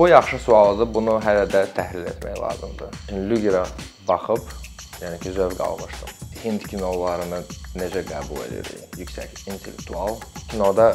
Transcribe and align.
Bu 0.00 0.08
yaxşı 0.08 0.38
sualdır. 0.38 0.94
Bunu 0.94 1.18
hələ 1.20 1.42
də 1.52 1.60
təhlil 1.76 2.06
etmək 2.08 2.38
lazımdır. 2.40 2.94
Lügerə 3.28 3.66
baxıb, 4.08 4.46
yəni 5.02 5.18
ki, 5.20 5.32
zövq 5.36 5.60
almışdım. 5.60 6.14
Hind 6.40 6.64
kinolarını 6.70 7.42
necə 7.76 8.00
qəbul 8.08 8.40
edirik? 8.46 8.96
Yüksək 8.96 9.42
intellektual 9.52 10.16
kinoda 10.48 10.86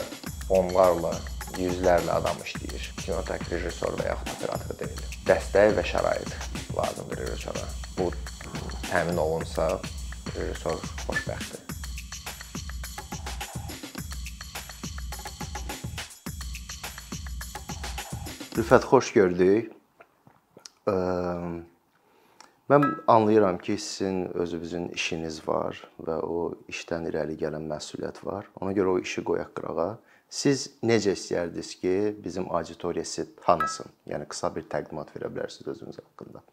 onlarla, 0.50 1.14
yüzlərlə 1.60 2.18
adam 2.18 2.42
işləyir. 2.48 2.90
Kino 3.04 3.22
tək 3.30 3.46
rejissor 3.54 3.94
və 4.02 4.10
yaxud 4.10 4.34
operator 4.40 4.82
deyil. 4.82 5.06
Dəstək 5.30 5.78
və 5.78 5.86
şərait 5.94 6.36
lazımdır 6.74 7.24
rejissora. 7.28 7.70
Bu 8.00 8.10
təmin 8.90 9.22
olunsa, 9.28 9.70
rejissor 10.34 10.82
xoşbəxtdir. 11.06 11.75
Rüfət, 18.56 18.86
xoş 18.88 19.10
gördük. 19.12 19.72
Mən 22.72 22.86
anlayıram 23.08 23.58
ki, 23.58 23.78
sizin 23.78 24.30
özünüzün 24.32 24.86
işiniz 24.96 25.42
var 25.48 25.82
və 26.00 26.16
o 26.24 26.54
işdən 26.72 27.10
irəli 27.10 27.36
gələn 27.42 27.66
məsuliyyət 27.68 28.22
var. 28.24 28.48
Ona 28.64 28.72
görə 28.78 28.94
o 28.94 29.00
işi 29.04 29.24
qoyaq 29.28 29.50
qırağa. 29.60 29.98
Siz 30.32 30.70
necə 30.84 31.12
istəyərdiniz 31.18 31.74
ki, 31.82 32.16
bizim 32.24 32.48
auditoriya 32.48 33.04
sizi 33.06 33.36
tanısın? 33.44 33.92
Yəni 34.08 34.30
qısa 34.32 34.50
bir 34.56 34.64
təqdimat 34.72 35.12
verə 35.18 35.28
bilərsiniz 35.34 35.68
özünüz 35.74 36.00
haqqında. 36.00 36.44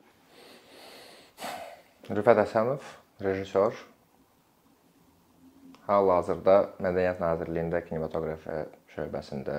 Rüfət 2.18 2.40
Həsənov, 2.42 2.88
rejissor. 3.22 3.78
Hal-hazırda 5.86 6.56
Mədəniyyət 6.82 7.22
Nazirliyində 7.22 7.84
kinematografiya 7.86 8.66
şöbəsində 8.96 9.56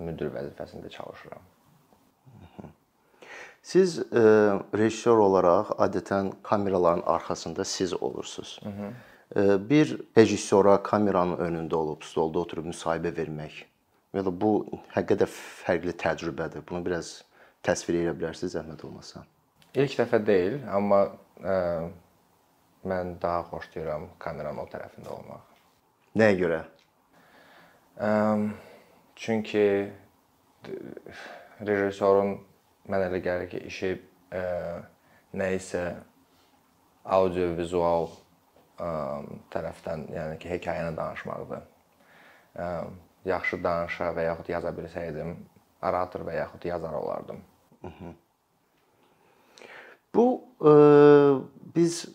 müdir 0.00 0.32
vəzifəsində 0.34 0.90
çalışıram. 0.90 1.48
Siz 3.62 3.98
e, 3.98 4.22
rejissor 4.74 5.18
olaraq 5.20 5.74
adətən 5.84 6.32
kameraların 6.42 7.02
arxasında 7.06 7.64
siz 7.64 8.02
olursunuz. 8.02 8.60
Hı 8.62 8.68
-hı. 8.68 8.90
E, 9.36 9.70
bir 9.70 10.00
rejissora 10.18 10.82
kameranın 10.82 11.36
önündə 11.36 11.74
olub, 11.74 12.02
stolda 12.02 12.38
oturub 12.38 12.66
müsahibə 12.66 13.16
vermək 13.16 13.64
ya 14.14 14.24
da 14.24 14.40
bu 14.40 14.66
həqiqətən 14.94 15.30
fərqli 15.66 15.92
təcrübədir. 15.92 16.64
Bunu 16.68 16.86
biraz 16.86 17.22
təsvir 17.62 18.00
edə 18.02 18.14
bilərsiniz 18.18 18.56
zəhmət 18.56 18.84
olmasa. 18.86 19.24
İlk 19.74 19.98
dəfə 20.00 20.26
deyil, 20.26 20.56
amma 20.68 21.02
ə, 21.04 21.52
e, 21.52 21.90
mən 22.90 23.14
daha 23.22 23.42
xoşlayıram 23.52 24.08
kameranın 24.18 24.64
o 24.64 24.66
tərəfində 24.72 25.12
olmaq. 25.14 25.46
Nəyə 26.18 26.38
görə? 26.40 26.64
Ə, 28.00 28.10
Çünki 29.20 29.64
rejissorun 31.66 32.38
mən 32.88 33.04
elə 33.10 33.20
gəlir 33.24 33.50
ki, 33.52 33.60
işi 33.68 33.90
ə, 34.32 34.44
nə 35.36 35.50
isə 35.58 35.82
audio-vizual 37.04 38.08
tərəfdən, 39.52 40.06
yəni 40.14 40.38
ki, 40.40 40.48
hekayəni 40.54 40.96
danışmaqdır. 40.96 41.66
Ə, 42.56 42.68
yaxşı 43.28 43.60
danışa 43.64 44.08
və 44.16 44.24
yaxud 44.30 44.48
yaza 44.54 44.72
bilsəydim, 44.78 45.34
orator 45.84 46.24
və 46.24 46.38
yaxud 46.38 46.64
yazar 46.64 46.96
olardım. 47.02 47.42
Hı 47.82 47.92
-hı. 47.98 48.14
Bu 50.14 50.26
ə, 50.60 50.72
biz 51.76 52.06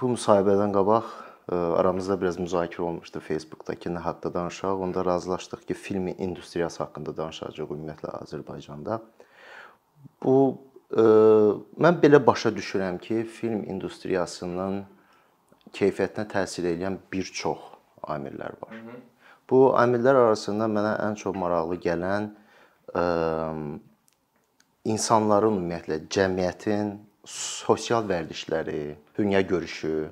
bu 0.00 0.10
müsahibədən 0.16 0.74
qabaq 0.74 1.25
aramızda 1.52 2.20
biraz 2.20 2.38
müzakirə 2.40 2.82
olmuşdu 2.82 3.20
Facebookdakı 3.20 3.90
nə 3.94 4.02
haqqda 4.02 4.32
danışaq. 4.34 4.80
Onda 4.82 5.04
razılaşdıq 5.04 5.66
ki, 5.66 5.74
film 5.74 6.08
industriyası 6.08 6.82
haqqında 6.82 7.16
danışacağıq 7.16 7.70
ümumiyyətlə 7.70 8.14
Azərbaycanda. 8.24 8.98
Bu 10.22 10.36
ə, 10.90 11.06
mən 11.78 12.00
belə 12.02 12.18
başa 12.26 12.50
düşürəm 12.50 12.98
ki, 12.98 13.22
film 13.38 13.62
industriyasının 13.62 14.82
keyfiyyətinə 15.76 16.26
təsir 16.34 16.66
edən 16.74 16.98
bir 17.12 17.30
çox 17.30 17.62
amillər 18.02 18.58
var. 18.62 18.82
Bu 19.50 19.70
amillər 19.78 20.18
arasında 20.26 20.66
mənə 20.66 20.96
ən 21.06 21.14
çox 21.14 21.38
maraqlı 21.38 21.78
gələn 21.86 22.32
ə, 22.90 23.06
insanların 24.86 25.54
ümumiyyətlə 25.54 26.02
cəmiyyətin 26.10 26.96
sosial 27.26 28.06
vərdişləri, 28.10 28.96
dünya 29.18 29.40
görüşü, 29.40 30.10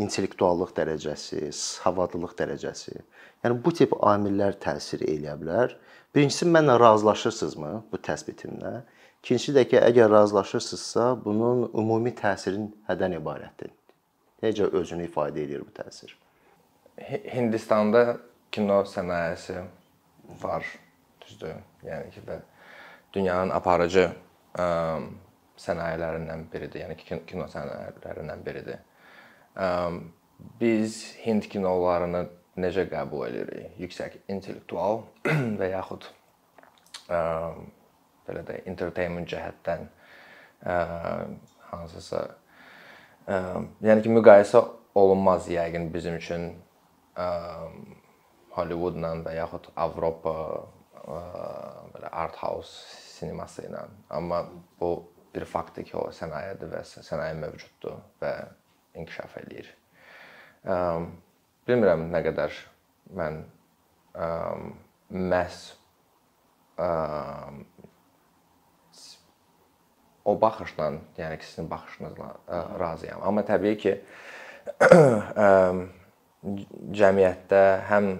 intellektuallıq 0.00 0.72
dərəcəsi, 0.76 1.50
savadlılıq 1.52 2.32
dərəcəsi. 2.38 2.94
Yəni 3.44 3.58
bu 3.64 3.72
tip 3.76 3.92
amillər 4.00 4.56
təsir 4.62 5.04
eləyə 5.04 5.36
bilər. 5.40 5.76
Birincisi 6.14 6.48
mənlə 6.48 6.78
razılaşırsınızmı 6.80 7.72
bu 7.92 8.00
təsbitimlə? 8.06 8.82
İkincisi 9.22 9.54
də 9.56 9.66
ki, 9.68 9.78
əgər 9.78 10.10
razılaşırsınızsa, 10.10 11.08
bunun 11.24 11.66
ümumi 11.78 12.14
təsirin 12.16 12.70
nədən 12.88 13.18
ibarətdir? 13.20 13.72
Necə 14.42 14.66
özünü 14.80 15.06
ifadə 15.06 15.44
edir 15.44 15.62
bu 15.62 15.70
təsir? 15.76 16.14
Hindistanda 17.32 18.18
kino 18.52 18.80
sənayesi 18.88 19.60
var, 20.42 20.66
düzdür? 21.22 21.60
Yəni 21.86 22.10
ki, 22.14 22.24
və 22.26 22.40
dünyanın 23.14 23.52
aparıcı 23.54 24.08
ə, 24.08 24.66
sənayələrindən 25.60 26.48
biridir. 26.52 26.86
Yəni 26.86 26.96
ki, 26.98 27.20
kino 27.28 27.46
sənayələrindən 27.52 28.44
biridir 28.46 28.80
biz 30.60 31.02
Hind 31.22 31.48
kinolarını 31.52 32.26
necə 32.60 32.86
qəbul 32.90 33.26
edirik? 33.28 33.72
Yüksək 33.80 34.18
intellektual 34.32 35.02
və 35.60 35.72
yaxud 35.72 36.08
belə 37.08 38.44
də 38.48 38.60
entertainment 38.70 39.28
cəhətdən 39.28 39.88
hansısa 41.72 42.22
yəni 43.82 44.02
ki, 44.02 44.12
müqayisə 44.12 44.62
olunmaz 44.98 45.48
yəqin 45.50 45.88
bizim 45.94 46.18
üçün 46.18 46.50
Hollywoodla 48.56 49.14
və 49.26 49.36
yaxud 49.36 49.70
Avropa 49.76 50.36
belə 51.02 52.10
art 52.12 52.36
house 52.42 52.72
sineması 53.18 53.66
ilə. 53.68 53.86
Amma 54.10 54.44
bu 54.80 54.94
bir 55.34 55.44
faktdır 55.48 55.86
ki, 55.88 55.96
o 55.96 56.10
sənayedir 56.14 56.70
və 56.72 56.82
sənaye 56.84 57.34
mövcuddur 57.40 58.00
və 58.22 58.32
inkişaf 58.98 59.36
eləyir. 59.42 59.68
Bilmirəm 61.68 62.08
nə 62.12 62.20
qədər 62.26 62.58
mən 63.18 63.42
məhz 65.12 65.58
o 70.24 70.34
baxışla, 70.40 70.92
yəni 71.18 71.38
ki, 71.40 71.46
sizin 71.46 71.70
baxışınızla 71.70 72.28
razıyam. 72.80 73.22
Amma 73.26 73.42
təbii 73.46 73.76
ki, 73.82 73.96
cəmiyyətdə 77.00 77.62
həm 77.90 78.12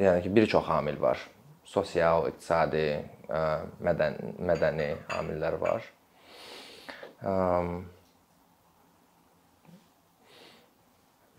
yəni 0.00 0.24
ki, 0.24 0.34
bir 0.36 0.48
çox 0.48 0.70
amil 0.72 1.00
var. 1.00 1.20
Sosial, 1.70 2.26
iqtisadi, 2.32 2.86
mədən 3.84 4.16
mədəni 4.42 4.88
amillər 5.20 5.60
var. 5.60 5.84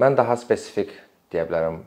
Mən 0.02 0.18
daha 0.18 0.34
spesifik 0.40 0.90
deyə 1.34 1.44
bilərəm. 1.50 1.78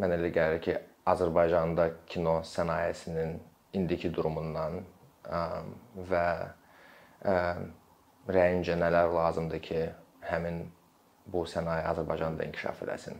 Mən 0.00 0.10
elə 0.16 0.30
gəlir 0.34 0.60
ki, 0.62 0.74
Azərbaycanda 1.10 1.84
kino 2.06 2.34
sənayesinin 2.46 3.30
indiki 3.74 4.08
durumundan 4.14 4.74
və 6.10 6.26
rəyincə 8.30 8.74
nələr 8.78 9.08
lazımdır 9.16 9.60
ki, 9.66 9.80
həmin 10.30 10.56
bu 11.30 11.40
sənaye 11.48 11.84
Azərbaycanda 11.90 12.40
inkişaf 12.46 12.82
eləsin. 12.86 13.16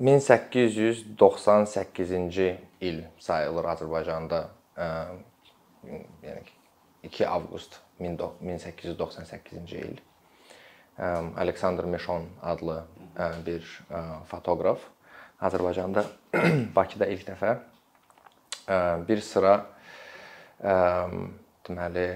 1898-ci 0.00 2.48
il 2.80 3.04
sayılır 3.18 3.64
Azərbaycanda 3.76 4.40
yəni 6.24 6.42
2 7.10 7.26
avqust 7.26 7.80
1898-ci 8.00 9.76
il. 9.76 10.00
Aleksandr 11.36 11.84
Meşon 11.84 12.28
adlı 12.42 12.84
bir 13.46 13.82
fotoqraf. 14.26 14.78
Azərbaycanda 15.40 16.04
Bakıda 16.76 17.06
ilk 17.12 17.26
dəfə 17.28 17.50
bir 19.08 19.20
sıra 19.20 19.58
deməli 21.68 22.06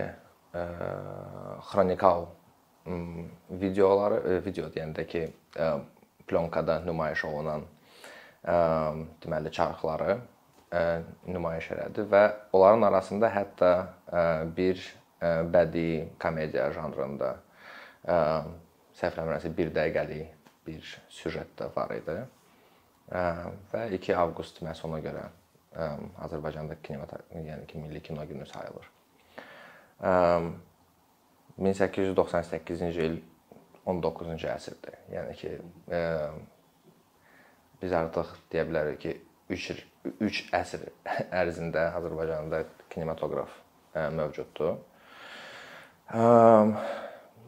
xronikal 1.69 2.25
videoları, 3.61 4.41
video 4.47 4.71
deyəndə 4.73 5.05
ki, 5.07 5.27
plonkada 6.27 6.81
nümayiş 6.87 7.25
olunan 7.29 7.67
deməli 9.21 9.53
çarxları 9.53 10.17
nümayiş 11.27 11.71
elədi 11.75 12.05
və 12.11 12.25
onların 12.55 12.83
arasında 12.91 13.31
hətta 13.35 13.71
bir 14.57 14.83
bədii 15.21 16.05
komediya 16.23 16.71
janrında 16.77 17.33
səhv 19.01 19.17
eləmirəmsə 19.17 19.51
1 19.57 19.73
dəqiqəlik 19.77 20.53
bir 20.67 20.95
süjet 21.11 21.51
də 21.59 21.67
var 21.75 21.91
idi. 21.97 22.19
Və 23.73 23.83
2 23.99 24.17
avqust 24.23 24.63
məhz 24.63 24.85
ona 24.87 25.01
görə 25.03 25.25
Azərbaycanda 26.25 26.77
kinemata, 26.83 27.21
yəni 27.35 27.67
ki, 27.67 27.79
milli 27.79 28.01
kino 28.03 28.27
günü 28.27 28.47
sayılır. 28.47 28.87
1898-ci 31.59 33.05
il 33.05 33.21
19-cu 33.87 34.49
əsrdir. 34.55 34.97
Yəni 35.15 35.37
ki, 35.39 35.51
biz 37.83 37.93
artıq 37.93 38.29
deyə 38.53 38.65
bilərik 38.71 38.99
ki, 39.03 39.13
3 39.51 39.71
3 40.05 40.55
əsr 40.57 40.87
ərzində 41.29 41.93
Azərbaycanda 41.99 42.65
kinematoqraf 42.93 43.51
mövcuddur. 44.17 44.79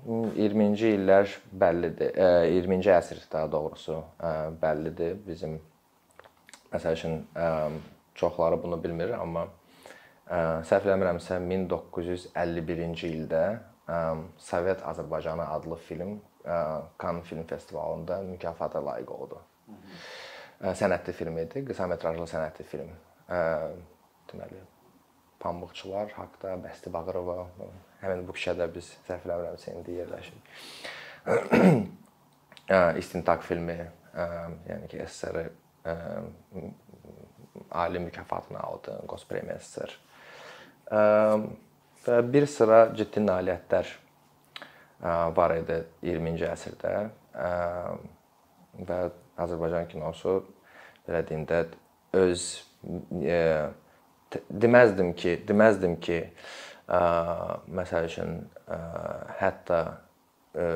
20-ci 0.03 0.89
illər 0.99 1.27
bəllidir. 1.63 2.13
20-ci 2.53 2.91
əsr 2.93 3.19
daha 3.33 3.47
doğrusu 3.53 3.97
bəllidir. 4.63 5.17
Bizim 5.27 5.57
məsəl 6.73 6.93
üçün 6.99 7.15
çoxları 8.15 8.57
bunu 8.63 8.77
bilmir, 8.85 9.11
amma 9.17 9.47
səhv 10.69 10.85
eləmirəmsə 10.91 11.41
1951-ci 11.41 13.07
ildə 13.17 13.45
Sovet 14.41 14.81
Azərbaycanı 14.93 15.45
adlı 15.57 15.77
film 15.89 16.21
Cannes 17.03 17.25
Film 17.25 17.45
Festivalında 17.47 18.23
mükafata 18.23 18.85
layiq 18.85 19.11
oldu. 19.11 19.39
Sənədli 20.63 21.13
film 21.17 21.39
idi, 21.43 21.65
qısa 21.67 21.89
metrajlı 21.91 22.27
sənədli 22.31 22.65
film. 22.71 22.91
Deməli, 24.31 24.61
pambıqçılar 25.43 26.13
haqqında 26.15 26.55
Bəsti 26.63 26.93
Bağırova 26.95 27.37
həmin 28.03 28.23
bu 28.29 28.33
küçədə 28.37 28.69
biz 28.75 28.87
səhv 29.09 29.27
eləmirəmsə 29.27 29.75
indi 29.75 29.97
yerləşirik. 29.99 30.45
İstintaq 33.01 33.43
filmi, 33.43 33.81
yəni 34.69 34.87
ki, 34.93 35.03
SSR 35.03 35.37
ali 37.83 37.99
mükafatını 38.05 38.61
aldı, 38.61 38.95
Gos 39.09 39.27
Premiya 39.27 39.59
SSR. 39.59 39.91
Və 42.07 42.17
bir 42.35 42.47
sıra 42.51 42.79
ciddi 42.95 43.21
nailiyyətlər 43.27 43.87
var 45.37 45.57
idi 45.59 45.79
20-ci 46.07 46.47
əsrdə 46.53 46.95
və 48.91 49.01
Azərbaycan 49.41 49.89
kinosu 49.89 50.41
belə 51.07 51.23
deyim 51.29 51.47
də 51.49 51.65
öz 52.19 52.45
deməzdim 54.51 55.13
ki, 55.19 55.37
deməzdim 55.49 55.97
ki, 56.03 56.19
ə, 56.89 57.01
məsəl 57.79 58.09
üçün 58.09 58.39
ə, 58.67 58.79
hətta 59.41 59.81
ə, 60.55 60.69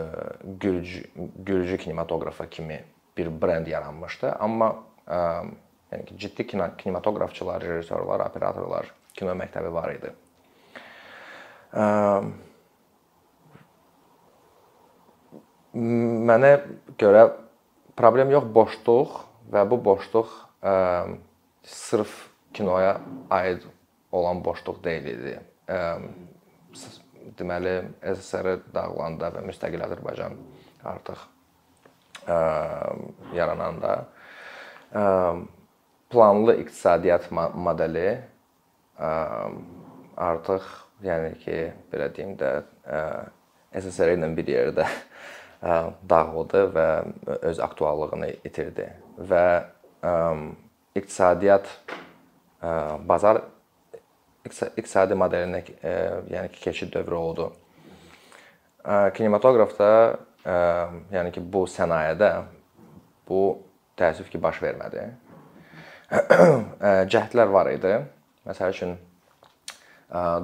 gürcü 0.62 1.04
gürcü 1.46 1.78
kinematoqrafa 1.84 2.48
kimi 2.52 2.80
bir 3.16 3.30
brend 3.42 3.68
yaranmışdı, 3.70 4.34
amma 4.40 4.72
ə, 5.06 5.20
yəni 5.92 6.08
ki, 6.10 6.18
ciddi 6.26 6.46
kino, 6.52 6.68
kinematoqrafçılar, 6.78 7.64
rejissorlar, 7.64 8.26
operatorlar, 8.28 8.92
kino 9.16 9.36
məktəbi 9.38 9.72
var 9.72 9.94
idi. 9.96 10.12
Ə, 11.76 11.88
mənə 15.76 16.52
görə 17.00 17.26
problem 17.96 18.30
yox, 18.34 18.50
boşluq 18.54 19.20
və 19.52 19.64
bu 19.70 19.80
boşluq 19.84 20.32
ə, 20.62 20.74
sırf 21.66 22.12
kinoya 22.54 23.00
aid 23.30 23.64
olan 24.12 24.44
boşluq 24.44 24.82
deyil 24.84 25.06
idi. 25.12 25.38
Deməli, 27.36 27.74
SSR 28.14 28.60
dağılanda 28.74 29.32
və 29.34 29.42
müstəqil 29.48 29.82
Azərbaycan 29.82 30.36
artıq 30.86 31.24
yarananda 33.34 33.92
planlı 36.10 36.56
iqtisadiyyat 36.62 37.30
modeli 37.54 38.20
artıq, 40.16 40.68
yəni 41.04 41.34
ki, 41.42 41.58
belə 41.92 42.08
deyim 42.16 42.36
də 42.40 42.52
SSR 43.76 44.14
ilə 44.16 44.30
bir 44.38 44.54
yerdə 44.54 44.86
dağıldı 45.62 46.62
və 46.76 46.88
öz 47.50 47.60
aktuallığını 47.60 48.28
itirdi 48.44 48.88
və 49.30 49.46
iqtisadiyyat 50.96 51.68
bazar 53.08 53.42
iqtisadi 54.46 55.16
modelinə 55.18 55.62
yəni 56.30 56.48
ki, 56.52 56.60
keçid 56.60 56.92
dövrü 56.94 57.14
oldu. 57.18 57.48
Kinematoqrafda 58.86 59.88
yəni 61.14 61.32
ki, 61.34 61.42
bu 61.42 61.64
sənayedə 61.70 62.30
bu 63.28 63.40
təəssüf 63.98 64.30
ki, 64.30 64.38
baş 64.42 64.60
vermədi. 64.62 65.08
Cəhdlər 67.10 67.50
var 67.50 67.72
idi. 67.72 67.96
Məsəl 68.46 68.70
üçün 68.76 68.94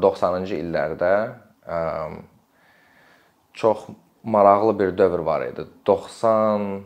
90-cı 0.03 0.59
illərdə 0.59 1.13
çox 3.55 3.87
maraqlı 4.25 4.79
bir 4.79 4.99
dövr 4.99 5.19
var 5.19 5.47
idi. 5.47 5.67
90 5.87 6.83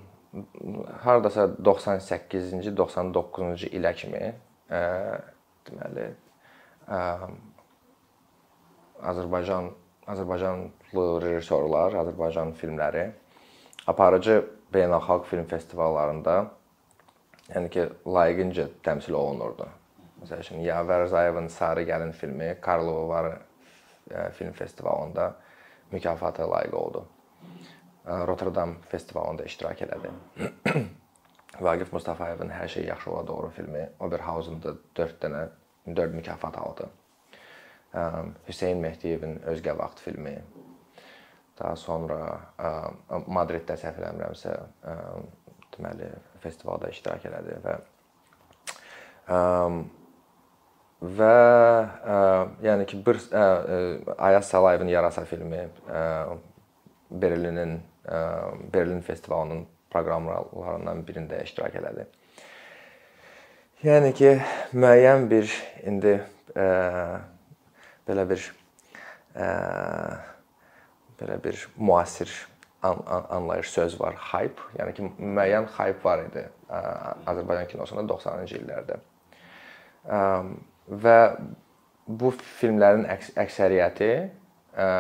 hardasa 1.03 1.45
98-ci, 1.45 2.75
99-cu 2.77 3.71
ilə 3.73 3.93
kimi 3.97 4.35
deməli 5.67 6.07
Azərbaycan 9.03 9.71
Azərbaycanlı 10.07 11.07
rejissorlar, 11.23 11.97
Azərbaycan 12.03 12.53
filmləri 12.59 13.09
aparıcı 13.91 14.37
beynəlxalq 14.75 15.25
film 15.31 15.47
festivallarında 15.51 16.37
yəni 17.55 17.71
ki, 17.71 17.89
layiqincə 18.07 18.69
təmsil 18.87 19.17
olunurdu. 19.19 19.67
Məsəl 20.23 20.41
üçün 20.43 20.63
Yavər 20.65 21.07
Zayevin 21.11 21.49
Sarı 21.53 21.83
gəlin 21.87 22.13
filmi 22.13 22.57
Karlovar 22.61 23.39
film 24.33 24.53
festivalında 24.53 25.35
mükafata 25.93 26.51
layiq 26.51 26.75
oldu. 26.75 27.07
Rotterdam 28.07 28.77
festivalında 28.89 29.45
iştirak 29.45 29.83
elədi. 29.83 30.11
Vaqif 31.61 31.93
Mustafayevin 31.93 32.51
Hər 32.51 32.69
şey 32.69 32.85
yaxşı 32.85 33.11
ola 33.11 33.27
doğru 33.27 33.51
filmi 33.51 33.89
Oberhausen-da 34.01 34.75
4 34.97 35.25
dənə 35.25 35.49
4 35.97 36.15
mükafat 36.15 36.59
aldı. 36.59 36.89
Hüseyn 38.49 38.79
Mehdiyevin 38.79 39.39
Özgə 39.49 39.79
vaxt 39.79 40.01
filmi. 40.05 40.37
Daha 41.59 41.77
sonra 41.81 42.19
Madriddə 43.27 43.79
səhv 43.81 44.03
eləmirəmsə, 44.03 44.57
deməli 45.77 46.11
festivalda 46.43 46.91
iştirak 46.93 47.25
elədi 47.31 47.57
və 47.65 47.77
və 51.17 51.33
yəni 52.65 52.87
ki 52.89 53.01
bir 53.07 53.21
Ayaz 54.19 54.49
Salayevin 54.53 54.93
Yarasa 54.93 55.25
filmi 55.25 55.69
Berlinin 57.11 57.81
Berlin 58.73 59.01
festivalının 59.03 59.67
proqramlarından 59.91 61.03
birində 61.07 61.41
iştirak 61.43 61.79
elədi. 61.81 62.07
Yəni 63.85 64.13
ki, 64.17 64.31
müəyyən 64.75 65.27
bir 65.31 65.51
indi 65.87 66.15
ə, 66.57 66.67
belə 68.09 68.25
bir 68.31 68.45
ə, 69.37 69.49
belə 71.21 71.37
bir 71.45 71.61
müasir 71.77 72.33
an, 72.83 73.03
an, 73.05 73.27
anlayış 73.39 73.71
söz 73.75 73.99
var, 74.01 74.17
hype. 74.33 74.65
Yəni 74.79 74.97
ki, 74.97 75.11
müəyyən 75.19 75.69
hype 75.77 76.05
var 76.05 76.25
idi 76.25 76.47
ə, 76.47 76.81
Azərbaycan 77.29 77.69
kinosunda 77.71 78.07
90-cı 78.15 78.59
illərdə. 78.63 78.99
Ə, 80.09 80.21
və 81.05 81.19
bu 82.07 82.31
filmlərin 82.61 83.07
əks 83.13 83.33
əksəriyyəti 83.45 84.13
ə, 84.79 84.91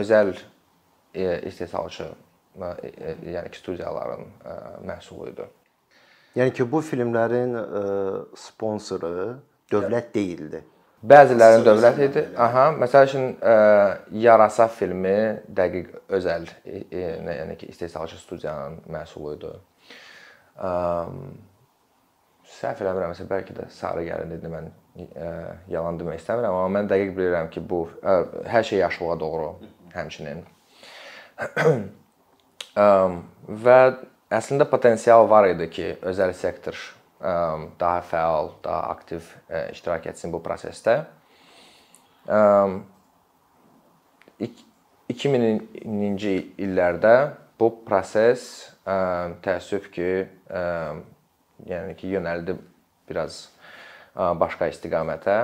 özəl 0.00 0.34
istehsalçı 1.14 2.10
E, 2.58 2.88
e, 2.88 3.14
yəni 3.32 3.50
ki, 3.50 3.58
studiyaların 3.58 4.20
e, 4.20 4.54
məhsulu 4.86 5.30
idi. 5.30 5.46
Yəni 6.36 6.52
ki, 6.54 6.66
bu 6.72 6.80
filmlərin 6.82 7.54
sponsoru 8.38 9.38
dövlət 9.70 10.12
deyildi. 10.14 10.60
Bəzilərinin 11.10 11.64
dövlət 11.66 12.00
idi. 12.04 12.24
Aha, 12.38 12.68
məsəl 12.78 13.06
üçün 13.08 13.30
Yarasa 14.22 14.66
filmi 14.70 15.16
dəqiq 15.56 15.88
özəl, 16.18 16.46
yəni 16.66 17.56
ki, 17.58 17.70
istehsalçı 17.72 18.18
studiyanın 18.20 18.78
məhsulu 18.98 19.34
idi. 19.38 19.54
Səhv 22.60 22.84
eləmirəmsə 22.84 23.26
bəlkə 23.30 23.56
də 23.56 23.66
Sarı 23.74 24.04
gəlin 24.10 24.36
idi 24.36 24.52
mən 24.52 24.70
yalan 25.72 25.98
demək 25.98 26.22
istəmirəm, 26.22 26.54
amma 26.62 26.80
mən 26.80 26.90
dəqiq 26.92 27.14
bilirəm 27.18 27.50
ki, 27.54 27.64
bu 27.70 27.86
hər 28.02 28.66
şey 28.70 28.84
yaşlığa 28.84 29.20
doğru 29.20 29.52
həmçinin 29.96 30.44
və 33.64 33.78
əslində 34.30 34.66
potensial 34.70 35.26
var 35.30 35.48
idi 35.50 35.66
ki, 35.72 35.86
özəl 36.06 36.32
sektor 36.36 36.76
daha 37.20 38.00
fəal, 38.06 38.54
daha 38.64 38.94
aktiv 38.94 39.26
iştirak 39.72 40.06
etsin 40.12 40.32
bu 40.32 40.40
prosesdə. 40.44 41.02
2000-ci 45.10 46.34
illərdə 46.64 47.14
bu 47.60 47.72
proses 47.84 48.44
təəssüf 49.44 49.90
ki, 49.92 50.12
yəni 51.68 51.96
ki, 51.98 52.14
yönəldi 52.16 52.56
biraz 53.10 53.42
başqa 54.14 54.70
istiqamətə. 54.72 55.40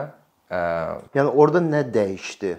Yəni 1.16 1.34
orada 1.34 1.60
nə 1.60 1.82
dəyişdi? 1.92 2.54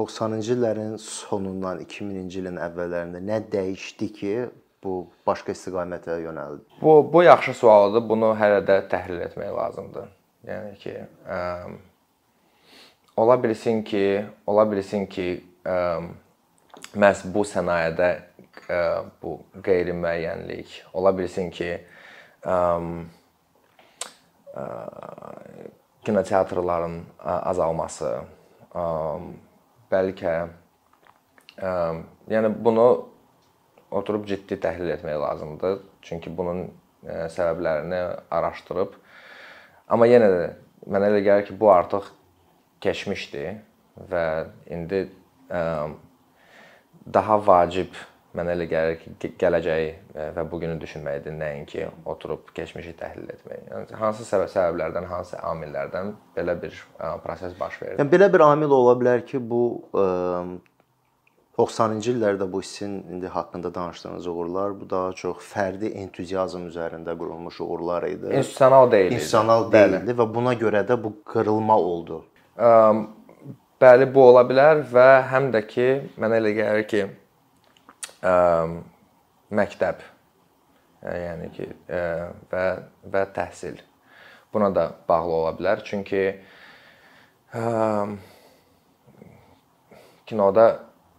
90-cı 0.00 0.54
illərin 0.56 0.96
sonundan 0.96 1.82
2000-ci 1.84 2.40
ilin 2.40 2.56
əvvəllərində 2.64 3.20
nə 3.20 3.40
dəyişdi 3.52 4.06
ki, 4.16 4.34
bu 4.80 4.94
başqa 5.28 5.52
istiqamətə 5.52 6.16
yönəldi? 6.22 6.64
Bu 6.80 7.12
bu 7.12 7.22
yaxşı 7.22 7.54
sualdır. 7.54 8.06
Bunu 8.08 8.32
hələ 8.40 8.62
də 8.64 8.78
təhlil 8.88 9.20
etmək 9.26 9.52
lazımdır. 9.56 10.08
Yəni 10.48 10.78
ki, 10.80 10.94
ə, 11.28 11.40
ola 13.20 13.36
bilsin 13.42 13.82
ki, 13.84 14.04
ola 14.48 14.64
bilsin 14.70 15.04
ki, 15.12 15.28
ə, 15.68 15.76
məhz 16.96 17.26
bu 17.34 17.44
sənayedə 17.44 18.08
ə, 18.72 18.80
bu 19.20 19.36
qeyri-müəyyənlik, 19.66 20.78
ola 20.96 21.12
bilsin 21.18 21.52
ki, 21.52 21.74
ə, 22.48 22.56
ə, 24.56 24.66
kinoteatrların 26.08 26.98
azalması, 27.36 28.16
ə, 28.72 28.88
bəlkə 29.90 30.34
ə, 31.58 31.70
yəni 32.30 32.52
bunu 32.64 32.86
oturub 33.90 34.26
ciddi 34.30 34.58
təhlil 34.60 34.92
etmək 34.94 35.18
lazımdır. 35.20 35.80
Çünki 36.06 36.32
bunun 36.36 36.68
ə, 37.04 37.26
səbəblərini 37.34 38.02
araşdırıb 38.30 38.94
amma 39.90 40.06
yenə 40.06 40.28
də 40.30 40.44
mənə 40.90 41.10
elə 41.10 41.24
gəlir 41.26 41.48
ki, 41.48 41.56
bu 41.60 41.70
artıq 41.72 42.06
keçmişdir 42.80 43.58
və 44.10 44.24
indi 44.72 45.02
ə, 45.50 45.62
daha 47.12 47.36
vacib 47.46 47.96
mənə 48.36 48.54
elə 48.54 48.66
gəlir 48.70 48.98
ki, 49.00 49.32
gələcəyi 49.40 49.90
və 50.36 50.44
bu 50.50 50.60
günü 50.62 50.76
düşünməkdir, 50.82 51.34
nəinki 51.34 51.86
oturub 52.10 52.52
keçmişi 52.54 52.94
təhlil 53.00 53.30
etmək. 53.34 53.64
Yəni 53.72 54.00
hansı 54.00 54.26
səbəb 54.28 54.50
səbəblərdən, 54.52 55.08
hansı 55.10 55.38
amillərdən 55.50 56.12
belə 56.36 56.56
bir 56.62 56.76
ə, 56.98 57.16
proses 57.24 57.56
baş 57.58 57.80
verir? 57.82 57.98
Yəni 57.98 58.12
belə 58.12 58.30
bir 58.32 58.46
amil 58.46 58.74
ola 58.76 58.94
bilər 59.00 59.24
ki, 59.26 59.42
bu 59.50 59.62
ə, 59.90 60.06
90-cı 61.60 62.14
illərdə 62.14 62.46
bu 62.52 62.62
hissin 62.62 63.00
indi 63.12 63.28
haqqında 63.28 63.74
danışdığınız 63.74 64.26
uğurlar 64.26 64.80
bu 64.80 64.90
daha 64.90 65.12
çox 65.12 65.42
fərdi 65.44 65.90
entuziazm 66.02 66.68
üzərində 66.70 67.16
qurulmuş 67.18 67.60
uğurlar 67.60 68.06
idi. 68.08 68.30
İnstitusional 68.32 68.90
deyildi. 68.92 69.14
İnstitusional 69.14 69.72
deyildi 69.72 70.16
və 70.20 70.26
buna 70.34 70.54
görə 70.54 70.84
də 70.88 70.96
bu 71.02 71.12
qırılma 71.32 71.76
oldu. 71.78 72.22
Bəli, 73.80 74.06
bu 74.14 74.22
ola 74.30 74.44
bilər 74.44 74.84
və 74.92 75.08
həm 75.32 75.50
də 75.54 75.64
ki, 75.66 75.88
mənə 76.20 76.40
elə 76.40 76.50
gəlir 76.56 76.86
ki, 76.88 77.04
ə, 78.22 78.34
məktəb 79.50 80.02
yəni 81.00 81.48
ki 81.56 81.68
ə, 81.88 82.02
və 82.50 82.64
və 83.12 83.24
təhsil 83.36 83.80
buna 84.52 84.70
da 84.74 84.90
bağlı 85.08 85.36
ola 85.40 85.52
bilər. 85.58 85.82
Çünki 85.86 86.22
ə, 87.54 87.64
kinoda 90.28 90.66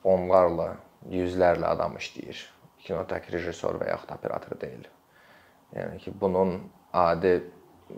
onlarla, 0.07 0.75
yüzlərlə 1.11 1.71
adam 1.73 1.97
işləyir. 1.99 2.41
Kino 2.81 3.03
tək 3.09 3.29
rejissor 3.33 3.77
və 3.81 3.91
yaxud 3.91 4.13
operator 4.15 4.57
deyil. 4.61 4.87
Yəni 5.75 5.99
ki, 6.01 6.13
bunun 6.19 6.57
adi 6.97 7.37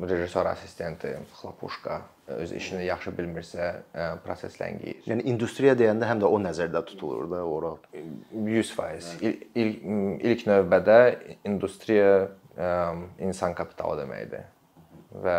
rejissor 0.01 0.45
assistenti, 0.45 1.17
xlapuşka 1.33 2.01
öz 2.27 2.51
işini 2.55 2.85
yaxşı 2.85 3.11
bilmirsə, 3.17 3.69
proses 4.23 4.55
ləngiyir. 4.61 5.01
Yəni 5.09 5.25
industriya 5.33 5.75
deyəndə 5.79 6.07
həm 6.07 6.21
də 6.23 6.29
o 6.29 6.39
nəzərdə 6.41 6.83
tutulur 6.87 7.29
da 7.31 7.43
ora. 7.45 7.73
100%. 7.93 9.21
İlk, 9.21 9.43
ilk, 9.55 9.77
ilk 10.31 10.45
növbədə 10.49 10.99
industriya 11.45 12.11
ə, 12.55 12.69
insan 13.27 13.55
kapitalı 13.57 14.03
deməkdir. 14.03 14.45
Və 15.23 15.37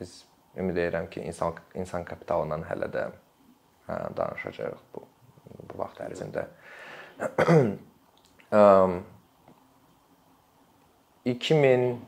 biz 0.00 0.18
ümid 0.58 0.76
edirəm 0.76 1.06
ki, 1.12 1.22
insan 1.28 1.54
insan 1.78 2.04
kapitalından 2.04 2.62
hələ 2.68 2.88
də 2.92 3.04
hə, 3.88 4.00
danışacağıq 4.16 4.82
bu 4.94 5.06
bu 5.66 5.78
vaxt 5.78 6.00
ərzində. 6.04 6.42
2000 11.26 11.98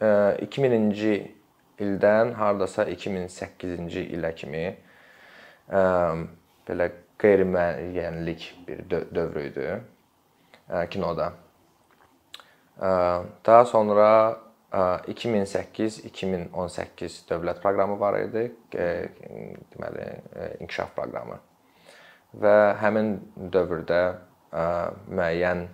2000-ci 0.00 1.34
ildən 1.80 2.34
hardasa 2.36 2.84
2008-ci 2.88 4.02
ilə 4.16 4.32
kimi 4.36 4.64
ə, 4.68 4.72
belə 6.68 6.90
qeyri-müəyyənlik 7.20 8.42
bir 8.66 8.78
dövr 8.90 9.38
idi 9.46 9.66
ə, 9.72 9.78
kinoda. 10.92 11.26
Ə, 12.76 12.88
daha 13.46 13.64
sonra 13.68 14.08
2008-2018 14.76 17.28
dövlət 17.30 17.62
proqramı 17.62 17.96
var 18.00 18.18
idi, 18.18 18.52
deməli 18.74 20.06
inkişaf 20.60 20.90
proqramı. 20.96 21.36
Və 22.36 22.74
həmin 22.82 23.20
dövrdə 23.54 24.02
müəyyən 24.52 25.68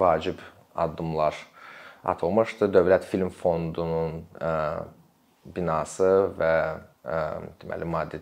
vacib 0.00 0.38
addımlar 0.74 1.34
atılmışdı. 2.02 2.70
Dövlət 2.72 3.06
Film 3.08 3.30
Fondunun 3.34 4.22
ə, 4.40 4.52
binası 5.44 6.10
və 6.38 6.54
ə, 7.04 7.20
deməli 7.62 7.88
maddi 7.88 8.20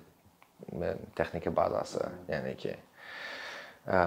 texniki 1.16 1.52
bazası, 1.54 2.02
yəni 2.28 2.54
ki 2.58 2.74
ə, 2.74 4.02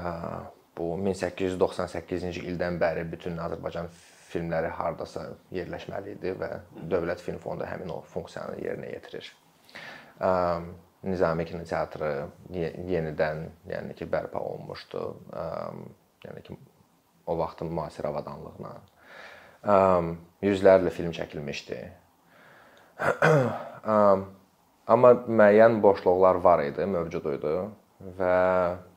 bu 0.77 0.93
1898-ci 1.07 2.45
ildən 2.51 2.79
bəri 2.81 3.05
bütün 3.11 3.39
Azərbaycan 3.41 3.89
filmləri 4.31 4.69
hardasa 4.75 5.25
yerləşməli 5.51 6.15
idi 6.17 6.35
və 6.39 6.51
Dövlət 6.91 7.23
Film 7.23 7.39
Fondu 7.43 7.67
həmin 7.67 7.91
o 7.91 8.01
funksiyanı 8.13 8.61
yerinə 8.63 8.93
yetirir. 8.93 9.33
Ə, 10.19 10.31
Nizami 11.01 11.47
kinoteatrı 11.49 12.11
yenidən, 12.53 13.47
yəni 13.71 13.95
ki, 13.97 14.05
bərpa 14.05 14.37
olunmuşdu. 14.37 14.99
Ə, 15.33 15.45
yəni 16.27 16.43
ki, 16.45 16.57
o 17.25 17.37
vaxtın 17.39 17.71
müasir 17.73 18.05
avadanlığına 18.05 18.75
yüzlərlə 19.63 20.89
film 20.93 21.11
çəkilmişdi. 21.15 21.79
Amma 24.91 25.11
müəyyən 25.13 25.81
boşluqlar 25.81 26.41
var 26.43 26.63
idi, 26.65 26.85
mövcud 26.85 27.25
idi 27.35 27.55
və 28.17 28.37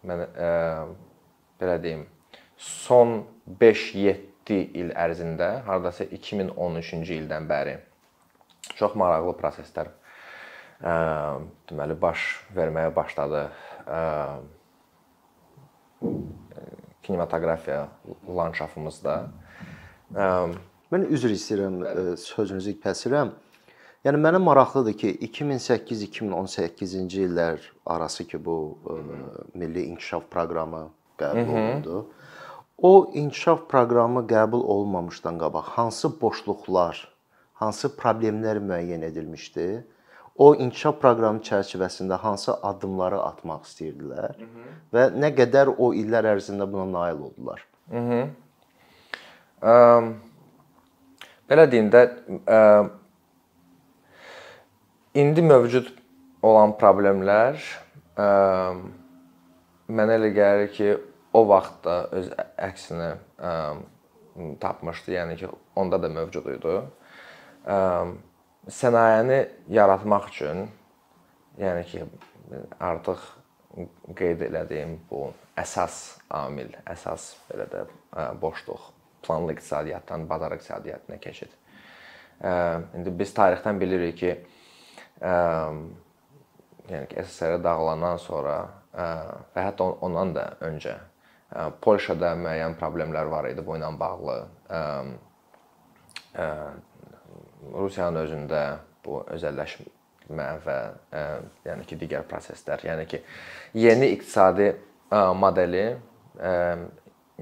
mən 0.09 0.23
ə, 0.25 0.53
belə 1.61 1.77
deyim, 1.83 2.07
son 2.57 3.21
5-7 3.61 4.61
il 4.81 4.93
ərzində, 4.97 5.63
hardasa 5.69 6.05
2013-cü 6.09 7.21
ildən 7.21 7.49
bəri 7.49 7.77
çox 8.79 8.97
maraqlı 8.99 9.35
proseslər 9.39 9.93
ə, 10.81 10.95
deməli 11.69 11.97
baş 12.01 12.27
verməyə 12.57 12.95
başladı. 12.97 13.47
Ə, 13.85 14.01
kinematografiya 17.05 17.89
landşafımızda. 18.29 19.29
Mən 20.15 21.09
üzr 21.11 21.33
istəyirəm, 21.35 21.81
sözünüzü 22.23 22.77
kəsirəm. 22.83 23.33
Yəni 24.05 24.19
mənə 24.21 24.39
maraqlıdır 24.45 24.95
ki, 25.01 25.11
2008-2018-ci 25.27 27.23
illər 27.25 27.63
arası 27.89 28.27
ki 28.29 28.39
bu 28.45 28.57
ə, 28.85 28.97
milli 29.57 29.87
inkişaf 29.89 30.27
proqramı 30.31 30.83
qəbul 31.23 31.49
olundu. 31.55 32.03
O 32.77 32.93
inkişaf 33.17 33.65
proqramı 33.71 34.27
qəbul 34.29 34.61
olunmamışdan 34.61 35.41
qabaq 35.41 35.73
hansı 35.79 36.13
boşluqlar, 36.21 37.01
hansı 37.63 37.89
problemlər 37.97 38.61
müəyyən 38.61 39.09
edilmişdi? 39.09 39.67
O 40.37 40.53
inkişaf 40.55 41.01
proqramı 41.01 41.41
çərçivəsində 41.49 42.21
hansı 42.21 42.53
addımları 42.61 43.23
atmaq 43.25 43.65
istəyirdilər 43.71 44.37
və 44.93 45.09
nə 45.17 45.33
qədər 45.41 45.73
o 45.79 45.95
illər 45.97 46.35
ərzində 46.37 46.69
buna 46.71 46.87
nail 46.93 47.25
oldular? 47.31 47.65
Ə, 47.89 48.29
belə 51.49 51.65
deyim 51.71 51.89
də, 51.93 52.03
ə, 52.45 52.59
indi 55.21 55.45
mövcud 55.45 55.89
olan 56.45 56.75
problemlər 56.81 57.57
ə, 58.21 58.29
mənə 59.89 60.19
elə 60.19 60.31
gəlir 60.37 60.73
ki, 60.75 60.91
o 61.35 61.43
vaxtda 61.49 61.97
öz 62.15 62.29
əksini 62.63 63.11
ə, 63.41 63.55
tapmışdı. 64.63 65.15
Yəni 65.17 65.39
ki, 65.41 65.51
onda 65.81 65.99
da 66.03 66.11
mövcud 66.13 66.47
idi. 66.53 66.77
Ə, 67.65 67.79
sənayeni 68.71 69.41
yaratmaq 69.75 70.29
üçün, 70.31 70.67
yəni 71.61 71.87
ki, 71.89 72.05
artıq 72.85 73.25
qeyd 74.19 74.45
elədiyim 74.47 74.99
bu 75.09 75.31
əsas 75.59 76.21
amil, 76.35 76.71
əsas 76.91 77.33
belə 77.49 77.67
də 77.73 77.87
boşluq 78.43 78.94
planlı 79.27 79.53
iqtisadiyyatdan 79.53 80.29
bazar 80.29 80.53
iqtisadiyyatına 80.53 81.19
keçid. 81.19 81.53
İndi 82.95 83.19
biz 83.19 83.35
tarixdən 83.35 83.81
bilirik 83.81 84.19
ki, 84.19 84.33
yəni 86.91 87.07
ki, 87.09 87.25
SSR 87.25 87.59
dağılandan 87.65 88.17
sonra 88.21 88.57
və 88.95 89.61
hətta 89.65 89.91
ondan 90.05 90.35
da 90.37 90.45
öncə 90.61 90.97
Polşada 91.83 92.33
müəyyən 92.35 92.75
problemlər 92.81 93.29
var 93.31 93.47
idi 93.47 93.63
bu 93.67 93.77
ilə 93.79 93.93
bağlı. 93.99 94.37
Rusiyanın 97.75 98.19
özündə 98.25 98.63
bu 99.05 99.21
özəlləşmə 99.37 100.49
və 100.65 100.79
yəni 101.69 101.87
ki, 101.87 101.99
digər 102.01 102.27
proseslər, 102.27 102.83
yəni 102.89 103.07
ki, 103.07 103.23
yeni 103.79 104.11
iqtisadi 104.17 104.73
modeli 105.39 105.87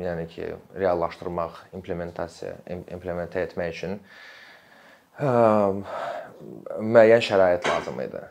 yəni 0.01 0.27
ki, 0.33 0.47
reallaşdırmaq, 0.79 1.59
implementasiya, 1.77 2.55
implementə 2.95 3.43
etmək 3.47 3.75
üçün 3.77 3.99
müəyyən 6.83 7.23
şərait 7.27 7.69
lazım 7.69 8.01
idi. 8.07 8.23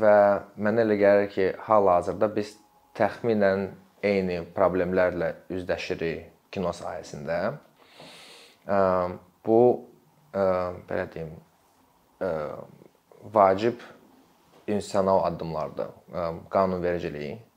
Və 0.00 0.16
mənə 0.56 0.86
elə 0.86 0.96
gəlir 1.00 1.28
ki, 1.34 1.46
hal-hazırda 1.66 2.30
biz 2.36 2.54
təxminən 2.96 3.68
eyni 4.06 4.40
problemlərlə 4.56 5.34
üzləşirik 5.52 6.30
kino 6.54 6.72
sahəsində. 6.74 7.38
Bu 9.46 9.60
belə 10.32 11.06
deyim, 11.12 11.36
vacib 13.34 13.82
institusional 14.66 15.24
addımlardır. 15.28 15.90
Qanunvericilik 16.50 17.49